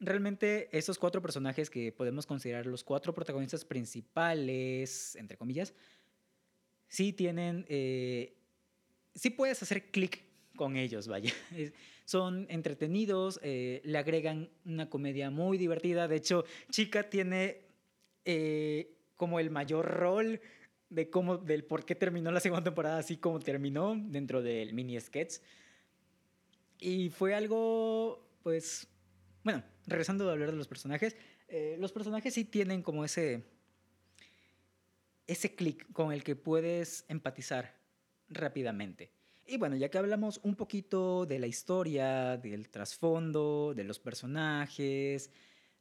realmente 0.00 0.68
esos 0.76 0.98
cuatro 0.98 1.22
personajes 1.22 1.70
que 1.70 1.92
podemos 1.92 2.26
considerar 2.26 2.66
los 2.66 2.82
cuatro 2.82 3.14
protagonistas 3.14 3.64
principales, 3.64 5.14
entre 5.16 5.36
comillas, 5.36 5.74
sí 6.88 7.12
tienen, 7.12 7.66
eh, 7.68 8.34
sí 9.14 9.30
puedes 9.30 9.62
hacer 9.62 9.90
clic 9.90 10.22
con 10.56 10.76
ellos, 10.76 11.06
vaya. 11.06 11.32
Son 12.04 12.46
entretenidos, 12.50 13.38
eh, 13.42 13.80
le 13.84 13.98
agregan 13.98 14.50
una 14.64 14.90
comedia 14.90 15.30
muy 15.30 15.58
divertida. 15.58 16.08
De 16.08 16.16
hecho, 16.16 16.44
Chica 16.70 17.08
tiene 17.08 17.62
eh, 18.24 18.96
como 19.16 19.38
el 19.38 19.50
mayor 19.50 19.86
rol 19.86 20.40
de 20.88 21.08
cómo, 21.08 21.36
del 21.36 21.64
por 21.64 21.84
qué 21.84 21.94
terminó 21.94 22.32
la 22.32 22.40
segunda 22.40 22.64
temporada 22.64 22.98
así 22.98 23.16
como 23.16 23.38
terminó 23.38 23.94
dentro 23.96 24.42
del 24.42 24.74
mini 24.74 24.98
sketch. 24.98 25.36
Y 26.80 27.10
fue 27.10 27.34
algo, 27.34 28.26
pues, 28.42 28.88
bueno, 29.44 29.62
regresando 29.86 30.28
a 30.28 30.32
hablar 30.32 30.50
de 30.50 30.56
los 30.56 30.68
personajes, 30.68 31.16
eh, 31.48 31.76
los 31.78 31.92
personajes 31.92 32.34
sí 32.34 32.44
tienen 32.44 32.82
como 32.82 33.04
ese, 33.04 33.44
ese 35.26 35.54
clic 35.54 35.90
con 35.92 36.12
el 36.12 36.22
que 36.22 36.36
puedes 36.36 37.04
empatizar 37.08 37.76
rápidamente. 38.28 39.12
Y 39.46 39.56
bueno, 39.56 39.74
ya 39.76 39.90
que 39.90 39.98
hablamos 39.98 40.40
un 40.44 40.54
poquito 40.54 41.26
de 41.26 41.40
la 41.40 41.48
historia, 41.48 42.36
del 42.36 42.68
trasfondo, 42.68 43.72
de 43.74 43.82
los 43.82 43.98
personajes, 43.98 45.30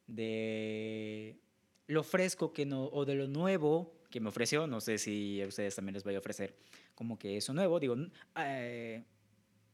de 0.08 1.40
lo 1.86 2.04
fresco 2.04 2.52
que 2.52 2.66
no, 2.66 2.86
o 2.86 3.06
de 3.06 3.16
lo 3.16 3.28
nuevo 3.28 4.00
que 4.10 4.20
me 4.20 4.30
ofreció, 4.30 4.66
no 4.66 4.82
sé 4.82 4.98
si 4.98 5.42
a 5.42 5.48
ustedes 5.48 5.76
también 5.76 5.94
les 5.94 6.04
voy 6.04 6.16
a 6.16 6.20
ofrecer 6.20 6.56
como 6.96 7.20
que 7.20 7.38
eso 7.38 7.54
nuevo, 7.54 7.80
digo, 7.80 7.96
eh, 8.38 9.04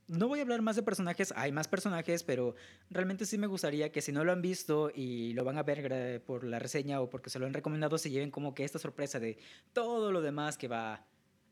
no 0.08 0.28
voy 0.28 0.39
a 0.39 0.41
hablar 0.44 0.62
más 0.62 0.76
de 0.76 0.84
personajes, 0.84 1.34
hay 1.36 1.52
más 1.52 1.68
personajes, 1.68 2.24
pero 2.24 2.56
realmente 2.89 3.26
sí 3.26 3.38
me 3.38 3.48
gustaría 3.48 3.91
que 3.91 4.02
si 4.02 4.12
no 4.12 4.24
lo 4.24 4.32
han 4.32 4.41
visto 4.41 4.91
y 4.94 5.34
lo 5.34 5.44
van 5.44 5.58
a 5.58 5.63
ver 5.63 6.24
por 6.24 6.44
la 6.44 6.60
reseña 6.60 7.02
o 7.02 7.10
porque 7.10 7.30
se 7.30 7.39
lo 7.39 7.46
han 7.46 7.54
recomendado, 7.54 7.98
se 7.98 8.10
lleven 8.10 8.32
como 8.32 8.54
que 8.54 8.63
esta 8.63 8.80
sorpresa 8.80 9.20
de 9.20 9.38
todo 9.74 10.12
lo 10.12 10.22
demás 10.22 10.58
que 10.58 10.68
va 10.68 11.06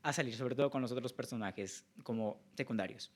a 0.03 0.13
salir, 0.13 0.35
sobre 0.35 0.55
todo 0.55 0.69
con 0.69 0.81
los 0.81 0.91
otros 0.91 1.13
personajes 1.13 1.85
como 2.03 2.41
secundarios. 2.55 3.11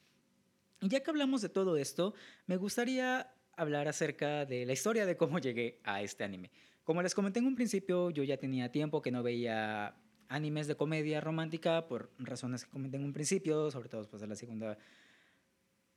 Y 0.82 0.90
ya 0.90 1.02
que 1.02 1.10
hablamos 1.10 1.42
de 1.42 1.50
todo 1.50 1.78
esto, 1.78 2.14
me 2.46 2.58
gustaría 2.58 3.32
hablar 3.56 3.88
acerca 3.88 4.46
de 4.46 4.66
la 4.66 4.74
historia 4.74 5.06
de 5.06 5.18
cómo 5.18 5.40
llegué 5.40 5.80
a 5.84 6.02
este 6.02 6.24
anime. 6.24 6.52
Como 6.84 7.02
les 7.02 7.14
comenté 7.14 7.40
en 7.40 7.48
un 7.48 7.56
principio, 7.56 8.10
yo 8.12 8.24
ya 8.24 8.38
tenía 8.38 8.72
tiempo 8.72 9.02
que 9.02 9.12
no 9.12 9.22
veía 9.22 9.96
animes 10.30 10.68
de 10.68 10.76
comedia 10.76 11.22
romántica 11.22 11.88
por 11.88 12.12
razones 12.18 12.66
que 12.66 12.72
comenté 12.72 12.98
en 12.98 13.04
un 13.04 13.14
principio, 13.14 13.70
sobre 13.72 13.90
todo 13.90 14.02
después 14.02 14.22
de 14.22 14.28
la 14.28 14.36
segunda 14.36 14.78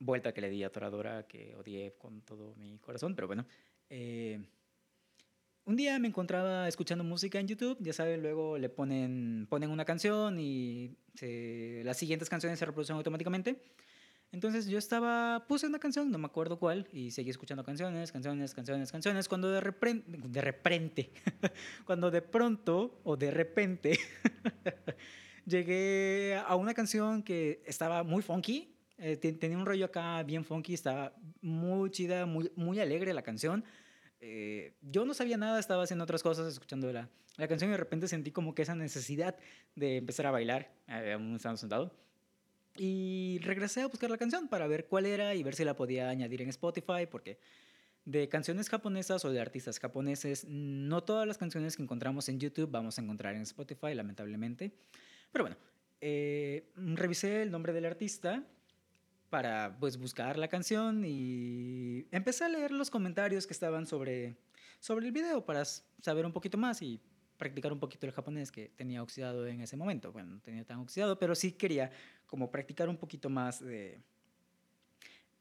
vuelta 0.01 0.33
que 0.33 0.41
le 0.41 0.49
di 0.49 0.63
a 0.63 0.71
Toradora, 0.71 1.27
que 1.27 1.55
odié 1.55 1.93
con 1.97 2.21
todo 2.21 2.55
mi 2.55 2.77
corazón, 2.79 3.15
pero 3.15 3.27
bueno. 3.27 3.45
Eh, 3.89 4.43
un 5.65 5.75
día 5.75 5.99
me 5.99 6.07
encontraba 6.07 6.67
escuchando 6.67 7.03
música 7.03 7.39
en 7.39 7.47
YouTube, 7.47 7.77
ya 7.81 7.93
saben, 7.93 8.21
luego 8.21 8.57
le 8.57 8.67
ponen, 8.69 9.45
ponen 9.49 9.69
una 9.69 9.85
canción 9.85 10.39
y 10.39 10.97
las 11.83 11.97
siguientes 11.97 12.29
canciones 12.29 12.57
se 12.57 12.65
reproducen 12.65 12.95
automáticamente. 12.95 13.61
Entonces 14.31 14.67
yo 14.67 14.77
estaba, 14.77 15.45
puse 15.47 15.67
una 15.67 15.77
canción, 15.77 16.09
no 16.09 16.17
me 16.17 16.25
acuerdo 16.25 16.57
cuál, 16.57 16.87
y 16.93 17.11
seguí 17.11 17.29
escuchando 17.29 17.63
canciones, 17.63 18.11
canciones, 18.11 18.55
canciones, 18.55 18.91
canciones, 18.91 19.27
cuando 19.27 19.51
de 19.51 19.59
repente, 19.59 20.05
de 20.09 20.41
repente, 20.41 21.11
cuando 21.85 22.09
de 22.09 22.21
pronto 22.21 23.01
o 23.03 23.17
de 23.17 23.29
repente 23.29 23.99
llegué 25.45 26.41
a 26.43 26.55
una 26.55 26.73
canción 26.73 27.23
que 27.23 27.61
estaba 27.65 28.03
muy 28.03 28.23
funky, 28.23 28.73
eh, 29.01 29.17
tenía 29.17 29.57
un 29.57 29.65
rollo 29.65 29.85
acá 29.85 30.21
bien 30.21 30.45
funky, 30.45 30.75
estaba 30.75 31.15
muy 31.41 31.89
chida, 31.89 32.27
muy, 32.27 32.51
muy 32.55 32.79
alegre 32.79 33.13
la 33.13 33.23
canción. 33.23 33.65
Eh, 34.19 34.75
yo 34.83 35.05
no 35.05 35.15
sabía 35.15 35.37
nada, 35.37 35.59
estaba 35.59 35.81
haciendo 35.81 36.03
otras 36.03 36.21
cosas, 36.21 36.53
escuchando 36.53 36.93
la, 36.93 37.09
la 37.37 37.47
canción 37.47 37.71
y 37.71 37.73
de 37.73 37.77
repente 37.77 38.07
sentí 38.07 38.31
como 38.31 38.53
que 38.53 38.61
esa 38.61 38.75
necesidad 38.75 39.35
de 39.75 39.97
empezar 39.97 40.27
a 40.27 40.31
bailar, 40.31 40.71
eh, 40.87 41.13
aún 41.13 41.39
sentado. 41.57 41.91
Y 42.77 43.39
regresé 43.41 43.81
a 43.81 43.87
buscar 43.87 44.11
la 44.11 44.19
canción 44.19 44.47
para 44.47 44.67
ver 44.67 44.85
cuál 44.85 45.07
era 45.07 45.33
y 45.33 45.41
ver 45.41 45.55
si 45.55 45.65
la 45.65 45.75
podía 45.75 46.07
añadir 46.07 46.43
en 46.43 46.49
Spotify, 46.49 47.07
porque 47.09 47.39
de 48.05 48.29
canciones 48.29 48.69
japonesas 48.69 49.25
o 49.25 49.31
de 49.31 49.41
artistas 49.41 49.79
japoneses, 49.79 50.45
no 50.47 51.03
todas 51.03 51.27
las 51.27 51.39
canciones 51.39 51.75
que 51.75 51.81
encontramos 51.81 52.29
en 52.29 52.39
YouTube 52.39 52.69
vamos 52.69 52.99
a 52.99 53.01
encontrar 53.01 53.33
en 53.33 53.41
Spotify, 53.41 53.95
lamentablemente. 53.95 54.71
Pero 55.31 55.45
bueno, 55.45 55.57
revisé 56.95 57.41
el 57.41 57.49
nombre 57.49 57.73
del 57.73 57.85
artista 57.85 58.45
para 59.31 59.77
pues 59.79 59.97
buscar 59.97 60.37
la 60.37 60.49
canción 60.49 61.03
y 61.05 62.05
empecé 62.11 62.43
a 62.43 62.49
leer 62.49 62.71
los 62.71 62.91
comentarios 62.91 63.47
que 63.47 63.53
estaban 63.53 63.87
sobre, 63.87 64.35
sobre 64.81 65.07
el 65.07 65.13
video 65.13 65.45
para 65.45 65.63
saber 65.65 66.25
un 66.25 66.33
poquito 66.33 66.57
más 66.57 66.81
y 66.81 66.99
practicar 67.37 67.71
un 67.71 67.79
poquito 67.79 68.05
el 68.05 68.11
japonés 68.11 68.51
que 68.51 68.67
tenía 68.75 69.01
oxidado 69.01 69.47
en 69.47 69.61
ese 69.61 69.77
momento. 69.77 70.11
Bueno, 70.11 70.33
no 70.33 70.41
tenía 70.41 70.65
tan 70.65 70.79
oxidado, 70.79 71.17
pero 71.17 71.33
sí 71.33 71.53
quería 71.53 71.91
como 72.27 72.51
practicar 72.51 72.89
un 72.89 72.97
poquito 72.97 73.29
más 73.29 73.61
de, 73.61 74.01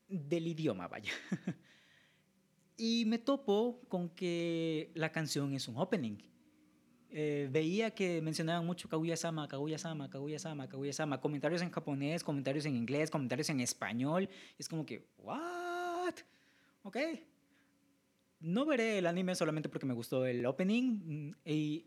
del 0.07 0.47
idioma, 0.47 0.87
vaya. 0.87 1.13
y 2.77 3.05
me 3.07 3.19
topo 3.19 3.83
con 3.89 4.09
que 4.11 4.93
la 4.95 5.11
canción 5.11 5.53
es 5.53 5.67
un 5.67 5.77
opening 5.79 6.17
eh, 7.13 7.49
veía 7.51 7.91
que 7.91 8.23
mencionaban 8.23 8.65
mucho 8.65 8.89
Kaguya-sama, 8.89 9.49
Kaguya-sama, 9.49 10.09
Kaguya-sama, 10.09 10.69
Kaguya-sama, 10.69 11.21
comentarios 11.21 11.63
en 11.63 11.71
japonés, 11.71 12.23
comentarios 12.23 12.67
en 12.67 12.77
inglés, 12.77 13.11
comentarios 13.11 13.51
en 13.51 13.61
español. 13.61 14.29
es 14.59 14.69
como 14.69 14.87
que, 14.87 15.09
¿what? 15.19 16.15
Ok. 16.83 16.97
No 18.41 18.65
veré 18.65 18.99
el 18.99 19.07
anime 19.07 19.35
solamente 19.35 19.69
porque 19.69 19.87
me 19.87 19.95
gustó 19.95 20.25
el 20.25 20.47
opening. 20.47 21.01
Mm, 21.05 21.35
y 21.45 21.87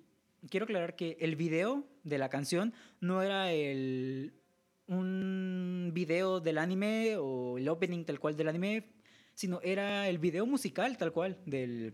quiero 0.50 0.66
aclarar 0.66 0.96
que 0.96 1.18
el 1.22 1.36
video 1.36 1.88
de 2.04 2.18
la 2.18 2.30
canción 2.30 2.74
no 3.00 3.22
era 3.22 3.52
el, 3.52 4.34
un 4.88 5.92
video 5.94 6.42
del 6.42 6.58
anime 6.58 7.16
o 7.18 7.58
el 7.58 7.70
opening 7.70 8.04
tal 8.04 8.20
cual 8.20 8.36
del 8.36 8.50
anime, 8.50 8.92
sino 9.36 9.62
era 9.62 10.10
el 10.10 10.20
video 10.20 10.46
musical 10.46 10.98
tal 10.98 11.14
cual 11.14 11.40
del, 11.46 11.94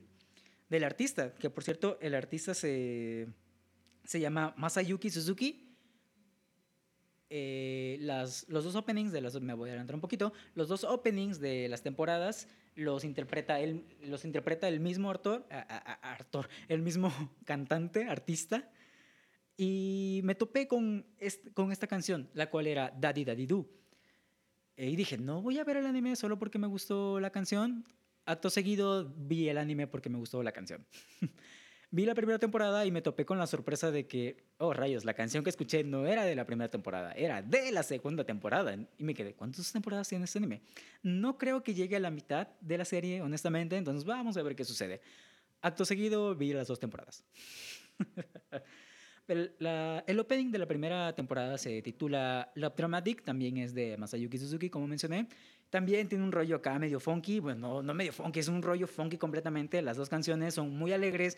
del 0.70 0.84
artista, 0.84 1.34
que 1.34 1.50
por 1.50 1.64
cierto 1.64 1.98
el 2.02 2.16
artista 2.16 2.54
se, 2.54 3.28
se 4.04 4.20
llama 4.20 4.54
Masayuki 4.58 5.10
Suzuki. 5.10 5.66
Eh, 7.32 8.00
los 8.02 8.64
dos 8.64 8.76
openings 8.76 9.12
de 9.12 9.22
las 9.22 9.40
me 9.40 9.54
voy 9.54 9.70
a 9.70 9.74
adelantar 9.74 9.94
un 9.94 10.02
poquito 10.02 10.34
los 10.56 10.68
dos 10.68 10.84
openings 10.84 11.40
de 11.40 11.68
las 11.70 11.84
temporadas 11.84 12.48
los 12.74 13.04
interpreta 13.04 13.60
él 13.60 13.86
los 14.02 14.26
interpreta 14.26 14.68
el 14.68 14.80
mismo 14.80 15.12
actor, 15.12 15.46
el 16.70 16.82
mismo 16.82 17.14
cantante 17.46 18.06
artista 18.06 18.72
y 19.58 20.22
me 20.24 20.34
topé 20.34 20.68
con, 20.68 21.06
con 21.54 21.72
esta 21.72 21.86
canción 21.86 22.32
la 22.34 22.50
cual 22.50 22.66
era 22.66 22.92
Daddy 23.00 23.26
Daddy 23.26 23.46
Do 23.46 23.70
y 24.76 24.96
dije 24.96 25.20
no 25.20 25.44
voy 25.44 25.60
a 25.60 25.64
ver 25.64 25.78
el 25.78 25.86
anime 25.86 26.16
solo 26.16 26.40
porque 26.40 26.58
me 26.58 26.66
gustó 26.66 27.20
la 27.20 27.30
canción 27.30 27.86
acto 28.30 28.50
seguido 28.50 29.12
vi 29.18 29.50
el 29.50 29.58
anime 29.58 29.88
porque 29.88 30.10
me 30.10 30.18
gustó 30.18 30.44
la 30.44 30.52
canción. 30.52 30.86
vi 31.92 32.06
la 32.06 32.14
primera 32.14 32.38
temporada 32.38 32.86
y 32.86 32.92
me 32.92 33.02
topé 33.02 33.26
con 33.26 33.40
la 33.40 33.48
sorpresa 33.48 33.90
de 33.90 34.06
que, 34.08 34.44
oh 34.60 34.74
rayos, 34.74 35.04
la 35.04 35.16
canción 35.16 35.44
que 35.44 35.50
escuché 35.50 35.84
no 35.84 36.06
era 36.06 36.24
de 36.24 36.36
la 36.36 36.46
primera 36.46 36.70
temporada, 36.70 37.12
era 37.14 37.42
de 37.42 37.72
la 37.72 37.82
segunda 37.82 38.24
temporada. 38.24 38.78
Y 38.98 39.04
me 39.04 39.16
quedé, 39.16 39.34
¿cuántas 39.34 39.72
temporadas 39.72 40.08
tiene 40.08 40.26
este 40.26 40.38
anime? 40.38 40.62
No 41.02 41.38
creo 41.38 41.64
que 41.64 41.74
llegue 41.74 41.96
a 41.96 42.00
la 42.00 42.12
mitad 42.12 42.48
de 42.62 42.78
la 42.78 42.86
serie, 42.86 43.22
honestamente, 43.22 43.76
entonces 43.76 44.06
vamos 44.06 44.38
a 44.38 44.44
ver 44.44 44.56
qué 44.56 44.64
sucede. 44.64 45.02
Acto 45.62 45.84
seguido 45.84 46.36
vi 46.36 46.54
las 46.54 46.68
dos 46.68 46.80
temporadas. 46.80 47.26
el, 49.28 50.20
opening 50.20 50.52
de 50.52 50.58
la 50.58 50.66
primera 50.66 51.14
temporada 51.14 51.58
se 51.58 51.82
titula 51.82 52.52
Love 52.56 52.76
Dramatic, 52.76 53.24
también 53.24 53.58
es 53.58 53.74
de 53.74 53.98
Masayuki 53.98 54.38
Suzuki, 54.38 54.70
como 54.70 54.88
mencioné. 54.88 55.28
También 55.70 56.08
tiene 56.08 56.24
un 56.24 56.32
rollo 56.32 56.56
acá 56.56 56.80
medio 56.80 57.00
funky, 57.00 57.40
bueno, 57.40 57.84
no, 57.84 57.94
medio 57.94 58.12
funky, 58.12 58.40
es 58.40 58.48
un 58.48 58.62
rollo 58.62 58.88
funky 58.88 59.18
completamente. 59.18 59.82
Las 59.82 59.98
dos 59.98 60.10
canciones 60.10 60.56
son 60.56 60.76
muy 60.76 60.94
alegres. 60.94 61.38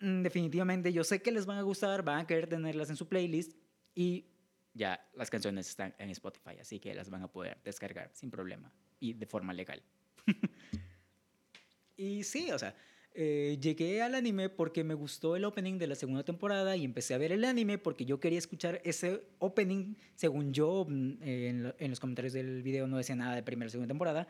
Mm, 0.00 0.22
definitivamente 0.22 0.92
yo 0.92 1.04
sé 1.04 1.22
que 1.22 1.30
les 1.30 1.46
van 1.46 1.58
a 1.58 1.62
gustar, 1.62 2.02
van 2.02 2.20
a 2.20 2.26
querer 2.26 2.48
tenerlas 2.48 2.90
en 2.90 2.96
su 2.96 3.08
playlist 3.08 3.52
y 3.94 4.26
ya 4.74 5.04
las 5.14 5.30
canciones 5.30 5.68
están 5.68 5.94
en 5.98 6.10
Spotify, 6.10 6.58
así 6.60 6.78
que 6.78 6.94
las 6.94 7.10
van 7.10 7.22
a 7.22 7.28
poder 7.28 7.58
descargar 7.64 8.10
sin 8.14 8.30
problema 8.30 8.72
y 9.00 9.12
de 9.12 9.26
forma 9.26 9.52
legal. 9.52 9.82
y 11.96 12.22
sí, 12.24 12.50
o 12.52 12.58
sea, 12.58 12.74
eh, 13.20 13.58
llegué 13.60 14.00
al 14.00 14.14
anime 14.14 14.48
porque 14.48 14.84
me 14.84 14.94
gustó 14.94 15.34
el 15.34 15.44
opening 15.44 15.76
de 15.76 15.88
la 15.88 15.96
segunda 15.96 16.22
temporada 16.22 16.76
y 16.76 16.84
empecé 16.84 17.14
a 17.14 17.18
ver 17.18 17.32
el 17.32 17.44
anime 17.44 17.76
porque 17.76 18.04
yo 18.04 18.20
quería 18.20 18.38
escuchar 18.38 18.80
ese 18.84 19.24
opening. 19.40 19.96
Según 20.14 20.52
yo, 20.52 20.86
mm, 20.88 21.22
en, 21.22 21.74
en, 21.76 21.90
los 21.90 21.98
comentarios 21.98 22.32
del 22.32 22.62
video 22.62 22.86
no 22.86 22.96
decía 22.96 23.16
nada 23.16 23.34
de 23.34 23.42
primera 23.42 23.66
y 23.66 23.72
segunda 23.72 23.88
temporada. 23.88 24.28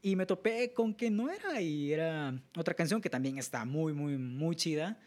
Y 0.00 0.16
me 0.16 0.24
topé 0.24 0.72
con 0.72 0.94
que 0.94 1.10
no 1.10 1.28
era 1.28 1.60
y 1.60 1.92
era 1.92 2.34
otra 2.56 2.72
canción 2.72 3.02
que 3.02 3.10
también 3.10 3.36
está 3.36 3.66
muy, 3.66 3.92
muy, 3.92 4.16
muy 4.16 4.56
chida. 4.56 4.98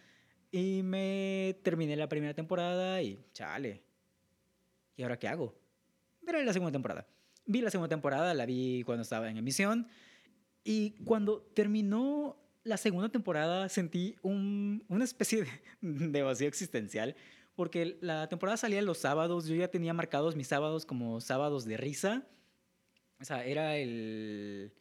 Y 0.52 0.84
me 0.84 1.58
terminé 1.64 1.96
la 1.96 2.08
primera 2.08 2.36
temporada 2.36 3.02
y 3.02 3.20
chale. 3.34 3.82
¿Y 4.98 5.02
ahora 5.02 5.18
qué 5.18 5.28
hago? 5.28 5.56
Veré 6.22 6.46
la 6.46 6.54
segunda 6.54 6.74
temporada. 6.74 7.08
Vi 7.48 7.62
la 7.62 7.72
segunda 7.72 7.90
temporada, 7.90 8.36
la 8.36 8.46
vi 8.46 8.84
cuando 8.84 9.02
estaba 9.02 9.32
en 9.32 9.38
emisión. 9.38 9.88
Y 10.64 10.92
cuando 11.06 11.42
terminó 11.56 12.45
la 12.66 12.78
segunda 12.78 13.10
temporada 13.10 13.70
sentí 13.70 14.16
un, 14.24 14.84
una 14.90 15.06
especie 15.06 15.46
de, 15.82 16.22
vacío 16.24 16.48
existencial, 16.48 17.16
porque 17.56 17.98
la 18.02 18.28
temporada 18.28 18.58
salía 18.58 18.82
los 18.82 18.98
sábados, 18.98 19.46
yo 19.46 19.56
ya 19.56 19.70
tenía 19.70 19.94
marcados 19.94 20.36
mis 20.36 20.48
sábados 20.48 20.86
como 20.86 21.22
sábados 21.22 21.64
de 21.64 21.78
risa. 21.78 22.28
O 23.22 23.24
sea, 23.24 23.46
era 23.46 23.78
el... 23.78 24.74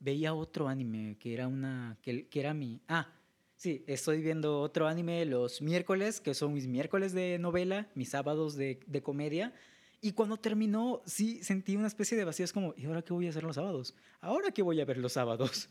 Veía 0.00 0.34
otro 0.34 0.68
anime 0.68 1.16
que 1.20 1.34
era 1.34 1.46
una... 1.46 1.96
que, 2.02 2.26
que 2.26 2.40
era 2.40 2.54
mi... 2.54 2.80
Ah, 2.88 3.12
sí, 3.56 3.84
estoy 3.86 4.20
viendo 4.20 4.60
otro 4.60 4.88
anime 4.88 5.24
los 5.26 5.62
miércoles, 5.62 6.20
que 6.20 6.34
son 6.34 6.54
mis 6.54 6.66
miércoles 6.66 7.12
de 7.12 7.38
novela, 7.38 7.88
mis 7.94 8.08
sábados 8.08 8.56
de, 8.56 8.80
de 8.86 9.02
comedia. 9.02 9.52
Y 10.00 10.12
cuando 10.12 10.38
terminó, 10.38 11.02
sí 11.04 11.44
sentí 11.44 11.76
una 11.76 11.88
especie 11.88 12.16
de 12.16 12.24
vacío. 12.24 12.44
Es 12.44 12.52
como, 12.52 12.74
¿y 12.76 12.86
ahora 12.86 13.02
qué 13.02 13.12
voy 13.12 13.26
a 13.26 13.30
hacer 13.30 13.44
los 13.44 13.56
sábados? 13.56 13.94
¿Ahora 14.20 14.50
qué 14.50 14.62
voy 14.62 14.80
a 14.80 14.84
ver 14.84 14.96
los 14.96 15.12
sábados? 15.12 15.68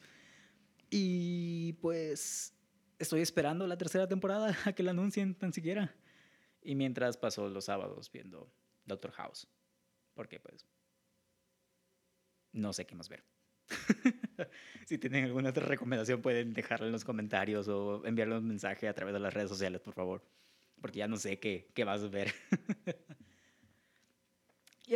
Y 0.89 1.73
pues 1.73 2.53
estoy 2.99 3.21
esperando 3.21 3.67
la 3.67 3.77
tercera 3.77 4.07
temporada 4.07 4.55
a 4.65 4.73
que 4.73 4.83
la 4.83 4.91
anuncien 4.91 5.35
tan 5.35 5.53
siquiera. 5.53 5.95
Y 6.61 6.75
mientras 6.75 7.17
paso 7.17 7.49
los 7.49 7.65
sábados 7.65 8.11
viendo 8.11 8.51
Doctor 8.85 9.11
House. 9.11 9.47
Porque 10.13 10.39
pues 10.39 10.65
no 12.51 12.73
sé 12.73 12.85
qué 12.85 12.95
más 12.95 13.09
ver. 13.09 13.23
si 14.85 14.97
tienen 14.97 15.25
alguna 15.25 15.49
otra 15.49 15.65
recomendación 15.65 16.21
pueden 16.21 16.53
dejarla 16.53 16.87
en 16.87 16.93
los 16.93 17.03
comentarios 17.03 17.67
o 17.67 18.05
enviarle 18.05 18.37
un 18.37 18.47
mensaje 18.47 18.87
a 18.87 18.93
través 18.93 19.13
de 19.13 19.19
las 19.19 19.33
redes 19.33 19.49
sociales, 19.49 19.81
por 19.81 19.93
favor. 19.93 20.23
Porque 20.81 20.99
ya 20.99 21.07
no 21.07 21.17
sé 21.17 21.39
qué, 21.39 21.71
qué 21.73 21.83
vas 21.83 22.03
a 22.03 22.07
ver. 22.07 22.33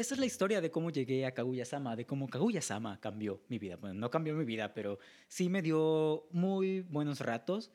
Esa 0.02 0.16
es 0.16 0.20
la 0.20 0.26
historia 0.26 0.62
de 0.62 0.72
cómo 0.72 0.90
llegué 0.90 1.28
a 1.28 1.32
Kaguya-sama, 1.32 1.96
de 1.96 2.08
cómo 2.08 2.28
Kaguya-sama 2.28 3.00
cambió 3.00 3.40
mi 3.50 3.60
vida. 3.60 3.76
Bueno, 3.76 3.94
no 4.00 4.10
cambió 4.10 4.34
mi 4.34 4.46
vida, 4.46 4.74
pero 4.74 4.98
sí 5.28 5.48
me 5.48 5.62
dio 5.62 6.28
muy 6.32 6.82
buenos 6.82 7.20
ratos. 7.20 7.70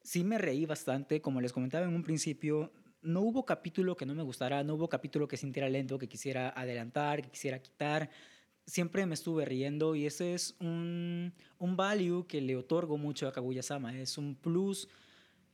Sí 0.00 0.22
me 0.22 0.38
reí 0.38 0.64
bastante, 0.64 1.20
como 1.20 1.40
les 1.40 1.52
comentaba 1.52 1.84
en 1.84 1.92
un 1.92 2.04
principio. 2.04 2.70
No 3.02 3.22
hubo 3.22 3.44
capítulo 3.44 3.96
que 3.96 4.06
no 4.06 4.14
me 4.14 4.22
gustara, 4.22 4.62
no 4.62 4.74
hubo 4.74 4.88
capítulo 4.88 5.26
que 5.26 5.36
sintiera 5.36 5.68
lento, 5.68 5.98
que 5.98 6.06
quisiera 6.06 6.50
adelantar, 6.50 7.20
que 7.20 7.30
quisiera 7.30 7.60
quitar. 7.60 8.10
Siempre 8.64 9.04
me 9.04 9.14
estuve 9.14 9.44
riendo 9.44 9.96
y 9.96 10.06
ese 10.06 10.34
es 10.34 10.54
un, 10.60 11.34
un 11.58 11.76
value 11.76 12.28
que 12.28 12.40
le 12.40 12.54
otorgo 12.54 12.96
mucho 12.96 13.26
a 13.26 13.32
Kaguya-sama. 13.32 13.98
Es 13.98 14.18
un 14.18 14.36
plus 14.36 14.88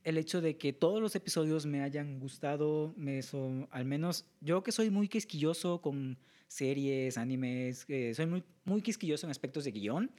el 0.04 0.18
hecho 0.18 0.40
de 0.40 0.56
que 0.56 0.72
todos 0.72 1.00
los 1.00 1.14
episodios 1.14 1.66
me 1.66 1.82
hayan 1.82 2.18
gustado, 2.18 2.94
me 2.96 3.22
son, 3.22 3.68
al 3.70 3.84
menos 3.84 4.26
yo 4.40 4.62
que 4.62 4.72
soy 4.72 4.90
muy 4.90 5.08
quisquilloso 5.08 5.80
con 5.80 6.18
series, 6.48 7.16
animes, 7.18 7.84
eh, 7.88 8.12
soy 8.14 8.26
muy, 8.26 8.44
muy 8.64 8.82
quisquilloso 8.82 9.26
en 9.26 9.30
aspectos 9.30 9.64
de 9.64 9.72
guion, 9.72 10.10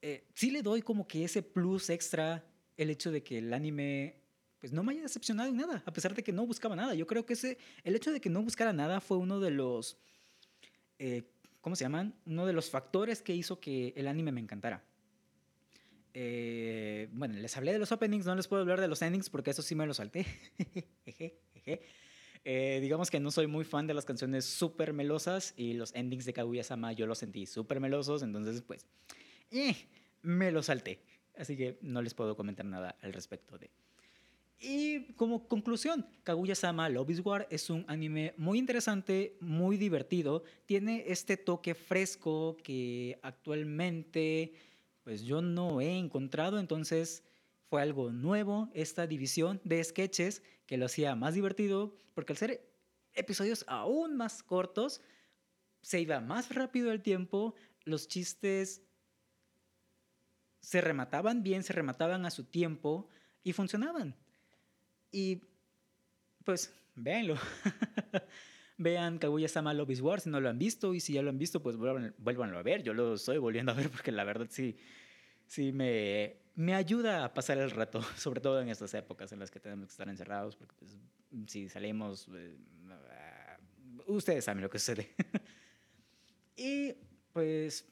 eh, 0.00 0.24
sí 0.34 0.50
le 0.50 0.62
doy 0.62 0.82
como 0.82 1.06
que 1.06 1.24
ese 1.24 1.42
plus 1.42 1.90
extra 1.90 2.44
el 2.76 2.90
hecho 2.90 3.10
de 3.10 3.22
que 3.22 3.38
el 3.38 3.52
anime 3.52 4.16
pues 4.58 4.72
no 4.72 4.84
me 4.84 4.92
haya 4.92 5.02
decepcionado 5.02 5.48
en 5.48 5.56
nada, 5.56 5.82
a 5.84 5.92
pesar 5.92 6.14
de 6.14 6.22
que 6.22 6.32
no 6.32 6.46
buscaba 6.46 6.76
nada. 6.76 6.94
Yo 6.94 7.04
creo 7.04 7.26
que 7.26 7.32
ese, 7.32 7.58
el 7.82 7.96
hecho 7.96 8.12
de 8.12 8.20
que 8.20 8.30
no 8.30 8.42
buscara 8.42 8.72
nada 8.72 9.00
fue 9.00 9.16
uno 9.16 9.40
de 9.40 9.50
los, 9.50 9.96
eh, 11.00 11.24
¿cómo 11.60 11.74
se 11.74 11.84
llaman? 11.84 12.14
Uno 12.26 12.46
de 12.46 12.52
los 12.52 12.70
factores 12.70 13.22
que 13.22 13.34
hizo 13.34 13.58
que 13.58 13.92
el 13.96 14.06
anime 14.06 14.30
me 14.30 14.40
encantara. 14.40 14.84
Eh, 16.14 17.08
bueno, 17.12 17.34
les 17.34 17.56
hablé 17.56 17.72
de 17.72 17.78
los 17.78 17.90
openings, 17.92 18.26
no 18.26 18.34
les 18.34 18.48
puedo 18.48 18.62
hablar 18.62 18.80
de 18.80 18.88
los 18.88 19.00
endings 19.02 19.30
porque 19.30 19.50
eso 19.50 19.62
sí 19.62 19.74
me 19.74 19.86
lo 19.86 19.94
salté. 19.94 20.26
eh, 22.44 22.78
digamos 22.82 23.10
que 23.10 23.20
no 23.20 23.30
soy 23.30 23.46
muy 23.46 23.64
fan 23.64 23.86
de 23.86 23.94
las 23.94 24.04
canciones 24.04 24.44
súper 24.44 24.92
melosas 24.92 25.54
y 25.56 25.72
los 25.74 25.94
endings 25.94 26.24
de 26.26 26.32
Kaguya-sama 26.32 26.92
yo 26.92 27.06
los 27.06 27.18
sentí 27.18 27.46
súper 27.46 27.80
melosos, 27.80 28.22
entonces 28.22 28.62
pues 28.62 28.86
eh, 29.50 29.74
me 30.22 30.52
lo 30.52 30.62
salté. 30.62 31.00
Así 31.36 31.56
que 31.56 31.78
no 31.80 32.02
les 32.02 32.12
puedo 32.12 32.36
comentar 32.36 32.66
nada 32.66 32.96
al 33.00 33.12
respecto 33.12 33.56
de... 33.56 33.70
Y 34.64 35.14
como 35.14 35.48
conclusión, 35.48 36.06
Kaguya-sama 36.22 36.88
Love 36.88 37.10
is 37.10 37.20
War 37.24 37.48
es 37.50 37.68
un 37.68 37.84
anime 37.88 38.32
muy 38.36 38.58
interesante, 38.58 39.36
muy 39.40 39.76
divertido, 39.76 40.44
tiene 40.66 41.04
este 41.08 41.36
toque 41.36 41.74
fresco 41.74 42.56
que 42.62 43.18
actualmente 43.22 44.52
pues 45.04 45.22
yo 45.22 45.42
no 45.42 45.80
he 45.80 45.98
encontrado, 45.98 46.58
entonces 46.58 47.24
fue 47.68 47.82
algo 47.82 48.12
nuevo 48.12 48.70
esta 48.74 49.06
división 49.06 49.60
de 49.64 49.82
sketches 49.82 50.42
que 50.66 50.76
lo 50.76 50.86
hacía 50.86 51.14
más 51.14 51.34
divertido, 51.34 51.94
porque 52.14 52.32
al 52.32 52.36
ser 52.36 52.68
episodios 53.14 53.64
aún 53.68 54.16
más 54.16 54.42
cortos, 54.42 55.00
se 55.80 56.00
iba 56.00 56.20
más 56.20 56.54
rápido 56.54 56.92
el 56.92 57.02
tiempo, 57.02 57.54
los 57.84 58.08
chistes 58.08 58.82
se 60.60 60.80
remataban 60.80 61.42
bien, 61.42 61.64
se 61.64 61.72
remataban 61.72 62.24
a 62.24 62.30
su 62.30 62.44
tiempo 62.44 63.08
y 63.42 63.52
funcionaban. 63.52 64.14
Y 65.10 65.42
pues 66.44 66.72
véanlo. 66.94 67.36
Vean 68.78 69.18
Kaguya-sama 69.18 69.74
Love 69.74 69.90
is 69.90 70.00
War 70.00 70.20
si 70.20 70.30
no 70.30 70.40
lo 70.40 70.48
han 70.48 70.58
visto 70.58 70.94
y 70.94 71.00
si 71.00 71.14
ya 71.14 71.22
lo 71.22 71.30
han 71.30 71.38
visto, 71.38 71.62
pues 71.62 71.76
vuelvan, 71.76 72.54
a 72.54 72.62
ver. 72.62 72.82
Yo 72.82 72.94
lo 72.94 73.14
estoy 73.14 73.38
volviendo 73.38 73.72
a 73.72 73.74
ver 73.74 73.90
porque 73.90 74.12
la 74.12 74.24
verdad 74.24 74.46
sí, 74.50 74.76
sí 75.46 75.72
me, 75.72 76.36
me 76.54 76.74
ayuda 76.74 77.24
a 77.24 77.34
pasar 77.34 77.58
el 77.58 77.70
rato, 77.70 78.02
sobre 78.16 78.40
todo 78.40 78.60
en 78.60 78.68
estas 78.68 78.94
épocas 78.94 79.32
en 79.32 79.38
las 79.38 79.50
que 79.50 79.60
tenemos 79.60 79.86
que 79.86 79.92
estar 79.92 80.08
encerrados, 80.08 80.56
porque 80.56 80.74
pues, 80.78 80.96
si 81.46 81.68
salimos, 81.68 82.28
eh, 82.34 82.56
ustedes 84.06 84.44
saben 84.44 84.62
lo 84.62 84.70
que 84.70 84.78
sucede. 84.78 85.14
y 86.56 86.94
pues 87.32 87.86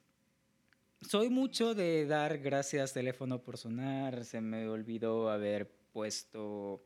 soy 1.03 1.31
mucho 1.31 1.75
de 1.75 2.07
dar 2.07 2.38
gracias 2.38 2.93
teléfono 2.93 3.43
por 3.43 3.57
sonar, 3.57 4.25
se 4.25 4.40
me 4.40 4.69
olvidó 4.69 5.31
haber 5.31 5.71
puesto... 5.93 6.85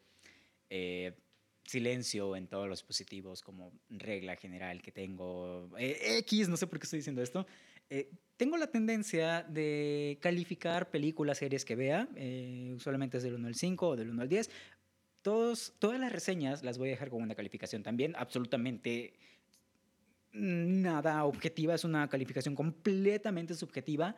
Eh, 0.71 1.21
silencio 1.65 2.37
en 2.37 2.47
todos 2.47 2.69
los 2.69 2.79
dispositivos 2.79 3.43
como 3.43 3.73
regla 3.89 4.37
general 4.37 4.83
que 4.83 4.93
tengo. 4.93 5.71
Eh, 5.79 6.19
X, 6.19 6.49
no 6.49 6.57
sé 6.57 6.67
por 6.67 6.79
qué 6.79 6.85
estoy 6.85 6.99
diciendo 6.99 7.23
esto. 7.23 7.47
Eh, 7.91 8.11
tengo 8.37 8.57
la 8.57 8.67
tendencia 8.67 9.43
de 9.45 10.19
calificar 10.21 10.91
películas, 10.91 11.39
series 11.39 11.65
que 11.65 11.77
vea, 11.77 12.09
eh, 12.17 12.73
usualmente 12.75 13.19
es 13.19 13.23
del 13.23 13.35
1 13.35 13.49
al 13.49 13.55
5 13.55 13.89
o 13.89 13.97
del 13.97 14.11
1 14.11 14.23
al 14.23 14.29
10. 14.29 14.51
Todos, 15.23 15.75
todas 15.79 16.01
las 16.01 16.13
reseñas 16.13 16.63
las 16.63 16.77
voy 16.77 16.89
a 16.89 16.93
dejar 16.93 17.11
con 17.11 17.23
una 17.23 17.35
calificación 17.35 17.83
también, 17.83 18.15
absolutamente 18.17 19.15
nada 20.33 21.25
objetiva, 21.25 21.75
es 21.75 21.85
una 21.85 22.09
calificación 22.09 22.55
completamente 22.55 23.55
subjetiva. 23.55 24.17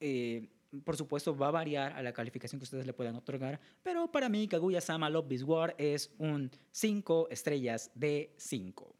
Eh, 0.00 0.48
por 0.84 0.96
supuesto, 0.96 1.36
va 1.36 1.48
a 1.48 1.52
variar 1.52 1.92
a 1.92 2.02
la 2.02 2.12
calificación 2.12 2.58
que 2.58 2.64
ustedes 2.64 2.86
le 2.86 2.92
puedan 2.92 3.14
otorgar, 3.16 3.60
pero 3.82 4.10
para 4.10 4.28
mí, 4.28 4.48
Kaguya-sama 4.48 5.10
Love 5.10 5.28
This 5.28 5.42
War 5.42 5.74
es 5.78 6.12
un 6.18 6.50
5 6.72 7.28
estrellas 7.30 7.90
de 7.94 8.34
5. 8.36 8.94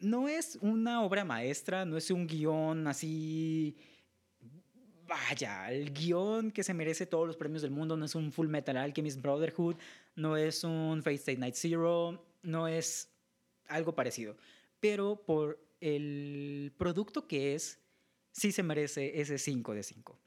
No 0.00 0.28
es 0.28 0.58
una 0.62 1.02
obra 1.02 1.24
maestra, 1.24 1.84
no 1.84 1.96
es 1.96 2.10
un 2.10 2.26
guion 2.26 2.86
así. 2.86 3.76
Vaya, 5.06 5.70
el 5.70 5.92
guion 5.92 6.50
que 6.52 6.62
se 6.62 6.72
merece 6.72 7.04
todos 7.04 7.26
los 7.26 7.36
premios 7.36 7.62
del 7.62 7.70
mundo 7.70 7.96
no 7.96 8.04
es 8.04 8.14
un 8.14 8.32
Full 8.32 8.48
Metal 8.48 8.76
Alchemist 8.76 9.20
Brotherhood, 9.20 9.76
no 10.14 10.36
es 10.36 10.64
un 10.64 11.02
Fate 11.02 11.16
Stay 11.16 11.36
Night 11.36 11.54
Zero, 11.56 12.24
no 12.42 12.68
es 12.68 13.10
algo 13.66 13.94
parecido. 13.94 14.36
Pero 14.78 15.22
por 15.26 15.60
el 15.80 16.72
producto 16.78 17.26
que 17.26 17.54
es, 17.54 17.80
sí 18.32 18.52
se 18.52 18.62
merece 18.62 19.20
ese 19.20 19.38
5 19.38 19.74
de 19.74 19.82
5. 19.82 20.18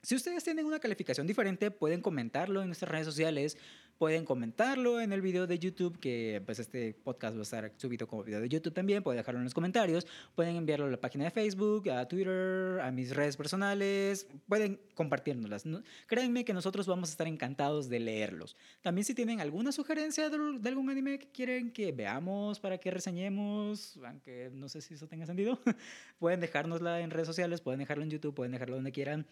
Si 0.00 0.14
ustedes 0.14 0.44
tienen 0.44 0.64
una 0.64 0.78
calificación 0.78 1.26
diferente, 1.26 1.72
pueden 1.72 2.00
comentarlo 2.00 2.62
en 2.62 2.68
nuestras 2.68 2.88
redes 2.88 3.04
sociales, 3.04 3.58
pueden 3.98 4.24
comentarlo 4.24 5.00
en 5.00 5.12
el 5.12 5.20
video 5.20 5.48
de 5.48 5.58
YouTube, 5.58 5.98
que 5.98 6.40
pues 6.46 6.60
este 6.60 6.94
podcast 6.94 7.34
va 7.34 7.40
a 7.40 7.42
estar 7.42 7.72
subido 7.78 8.06
como 8.06 8.22
video 8.22 8.40
de 8.40 8.48
YouTube 8.48 8.72
también, 8.72 9.02
pueden 9.02 9.18
dejarlo 9.18 9.40
en 9.40 9.44
los 9.44 9.54
comentarios, 9.54 10.06
pueden 10.36 10.54
enviarlo 10.54 10.86
a 10.86 10.90
la 10.90 11.00
página 11.00 11.24
de 11.24 11.32
Facebook, 11.32 11.90
a 11.90 12.06
Twitter, 12.06 12.78
a 12.80 12.92
mis 12.92 13.14
redes 13.14 13.36
personales, 13.36 14.28
pueden 14.46 14.80
compartirnoslas. 14.94 15.64
Créanme 16.06 16.44
que 16.44 16.52
nosotros 16.52 16.86
vamos 16.86 17.08
a 17.08 17.12
estar 17.12 17.26
encantados 17.26 17.88
de 17.88 17.98
leerlos. 17.98 18.56
También 18.82 19.04
si 19.04 19.16
tienen 19.16 19.40
alguna 19.40 19.72
sugerencia 19.72 20.30
de 20.30 20.68
algún 20.68 20.90
anime 20.90 21.18
que 21.18 21.28
quieren 21.32 21.72
que 21.72 21.90
veamos 21.90 22.60
para 22.60 22.78
que 22.78 22.92
reseñemos, 22.92 23.98
aunque 24.04 24.48
no 24.54 24.68
sé 24.68 24.80
si 24.80 24.94
eso 24.94 25.08
tenga 25.08 25.26
sentido, 25.26 25.58
pueden 26.20 26.38
dejárnosla 26.38 27.00
en 27.00 27.10
redes 27.10 27.26
sociales, 27.26 27.60
pueden 27.60 27.80
dejarlo 27.80 28.04
en 28.04 28.10
YouTube, 28.10 28.32
pueden 28.32 28.52
dejarlo 28.52 28.76
donde 28.76 28.92
quieran. 28.92 29.26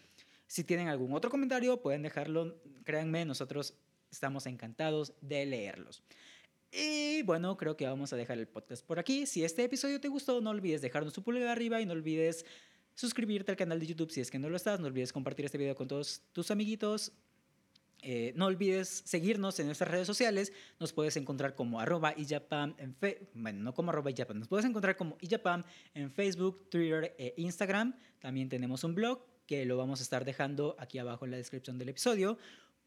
Si 0.47 0.63
tienen 0.63 0.87
algún 0.87 1.13
otro 1.13 1.29
comentario, 1.29 1.81
pueden 1.81 2.01
dejarlo. 2.01 2.55
Créanme, 2.83 3.25
nosotros 3.25 3.73
estamos 4.09 4.45
encantados 4.45 5.13
de 5.21 5.45
leerlos. 5.45 6.01
Y 6.71 7.21
bueno, 7.23 7.57
creo 7.57 7.77
que 7.77 7.85
vamos 7.85 8.11
a 8.13 8.15
dejar 8.15 8.37
el 8.37 8.47
podcast 8.47 8.85
por 8.85 8.99
aquí. 8.99 9.25
Si 9.25 9.43
este 9.43 9.63
episodio 9.63 9.99
te 9.99 10.07
gustó, 10.07 10.41
no 10.41 10.49
olvides 10.49 10.81
dejarnos 10.81 11.13
tu 11.13 11.23
pulgar 11.23 11.47
arriba 11.47 11.81
y 11.81 11.85
no 11.85 11.93
olvides 11.93 12.45
suscribirte 12.93 13.51
al 13.51 13.57
canal 13.57 13.79
de 13.79 13.87
YouTube 13.87 14.11
si 14.11 14.21
es 14.21 14.31
que 14.31 14.39
no 14.39 14.49
lo 14.49 14.57
estás. 14.57 14.79
No 14.79 14.87
olvides 14.87 15.13
compartir 15.13 15.45
este 15.45 15.57
video 15.57 15.75
con 15.75 15.87
todos 15.87 16.21
tus 16.33 16.51
amiguitos. 16.51 17.13
Eh, 18.03 18.33
no 18.35 18.45
olvides 18.45 19.01
seguirnos 19.05 19.59
en 19.59 19.65
nuestras 19.65 19.89
redes 19.89 20.07
sociales. 20.07 20.53
Nos 20.79 20.93
puedes 20.93 21.17
encontrar 21.17 21.55
como 21.55 21.79
arroba 21.79 22.13
iyapam 22.17 22.75
en 22.77 22.93
Facebook. 22.95 23.29
Bueno, 23.33 23.63
no 23.63 23.73
como 23.73 23.91
arroba 23.91 24.11
iyapam. 24.11 24.39
Nos 24.39 24.47
puedes 24.47 24.65
encontrar 24.65 24.97
como 24.97 25.17
iyapam 25.21 25.63
en 25.93 26.11
Facebook, 26.11 26.69
Twitter 26.69 27.15
e 27.17 27.33
Instagram. 27.37 27.95
También 28.19 28.49
tenemos 28.49 28.83
un 28.83 28.93
blog 28.93 29.25
que 29.47 29.65
lo 29.65 29.77
vamos 29.77 29.99
a 30.01 30.03
estar 30.03 30.25
dejando 30.25 30.75
aquí 30.77 30.99
abajo 30.99 31.25
en 31.25 31.31
la 31.31 31.37
descripción 31.37 31.79
del 31.79 31.89
episodio. 31.89 32.37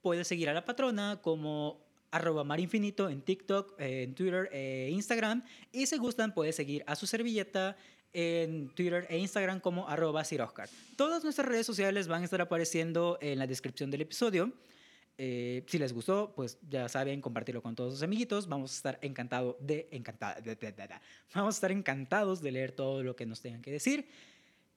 Puedes 0.03 0.29
seguir 0.29 0.49
a 0.49 0.53
la 0.53 0.65
patrona 0.65 1.21
como 1.23 1.85
arroba 2.11 2.45
marinfinito 2.45 3.09
en 3.09 3.23
TikTok, 3.23 3.75
en 3.79 4.15
Twitter 4.15 4.49
e 4.53 4.91
Instagram. 4.93 5.45
Y 5.73 5.87
si 5.87 5.97
gustan, 5.97 6.35
puedes 6.35 6.57
seguir 6.57 6.85
a 6.87 6.95
su 6.97 7.07
servilleta 7.07 7.77
en 8.13 8.69
Twitter 8.75 9.07
e 9.09 9.19
Instagram 9.19 9.61
como 9.61 9.89
arroba 9.89 10.23
Oscar. 10.23 10.69
Todas 10.97 11.23
nuestras 11.25 11.47
redes 11.47 11.67
sociales 11.67 12.09
van 12.09 12.23
a 12.23 12.25
estar 12.25 12.41
apareciendo 12.41 13.19
en 13.21 13.39
la 13.39 13.47
descripción 13.47 13.91
del 13.91 14.03
episodio. 14.03 14.53
Eh, 15.23 15.65
si 15.67 15.79
les 15.79 15.93
gustó, 15.93 16.33
pues 16.35 16.59
ya 16.69 16.89
saben, 16.89 17.21
compartirlo 17.21 17.63
con 17.63 17.75
todos 17.75 17.93
sus 17.93 18.03
amiguitos. 18.03 18.49
Vamos 18.49 18.73
a 18.73 18.75
estar 18.75 18.99
encantado 19.03 19.57
de, 19.61 19.87
encantada, 19.91 20.41
vamos 21.35 21.55
a 21.55 21.57
estar 21.57 21.73
encantados 21.73 22.41
de 22.41 22.53
leer 22.53 22.73
todo 22.73 23.03
lo 23.03 23.15
que 23.15 23.27
nos 23.27 23.41
tengan 23.41 23.61
que 23.61 23.71
decir. 23.71 24.07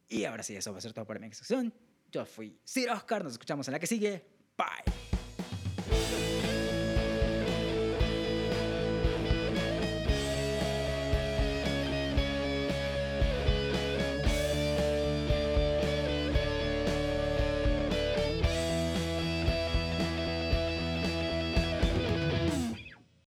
Y 0.09 0.25
ahora 0.25 0.43
sí, 0.43 0.55
eso 0.55 0.71
va 0.71 0.77
a 0.77 0.81
ser 0.81 0.93
todo 0.93 1.05
para 1.05 1.19
mi 1.19 1.31
sección. 1.33 1.73
Yo 2.11 2.25
fui 2.25 2.59
Sir 2.63 2.89
Oscar, 2.91 3.23
nos 3.23 3.33
escuchamos 3.33 3.67
en 3.67 3.71
la 3.73 3.79
que 3.79 3.87
sigue. 3.87 4.25
Bye. 4.57 4.83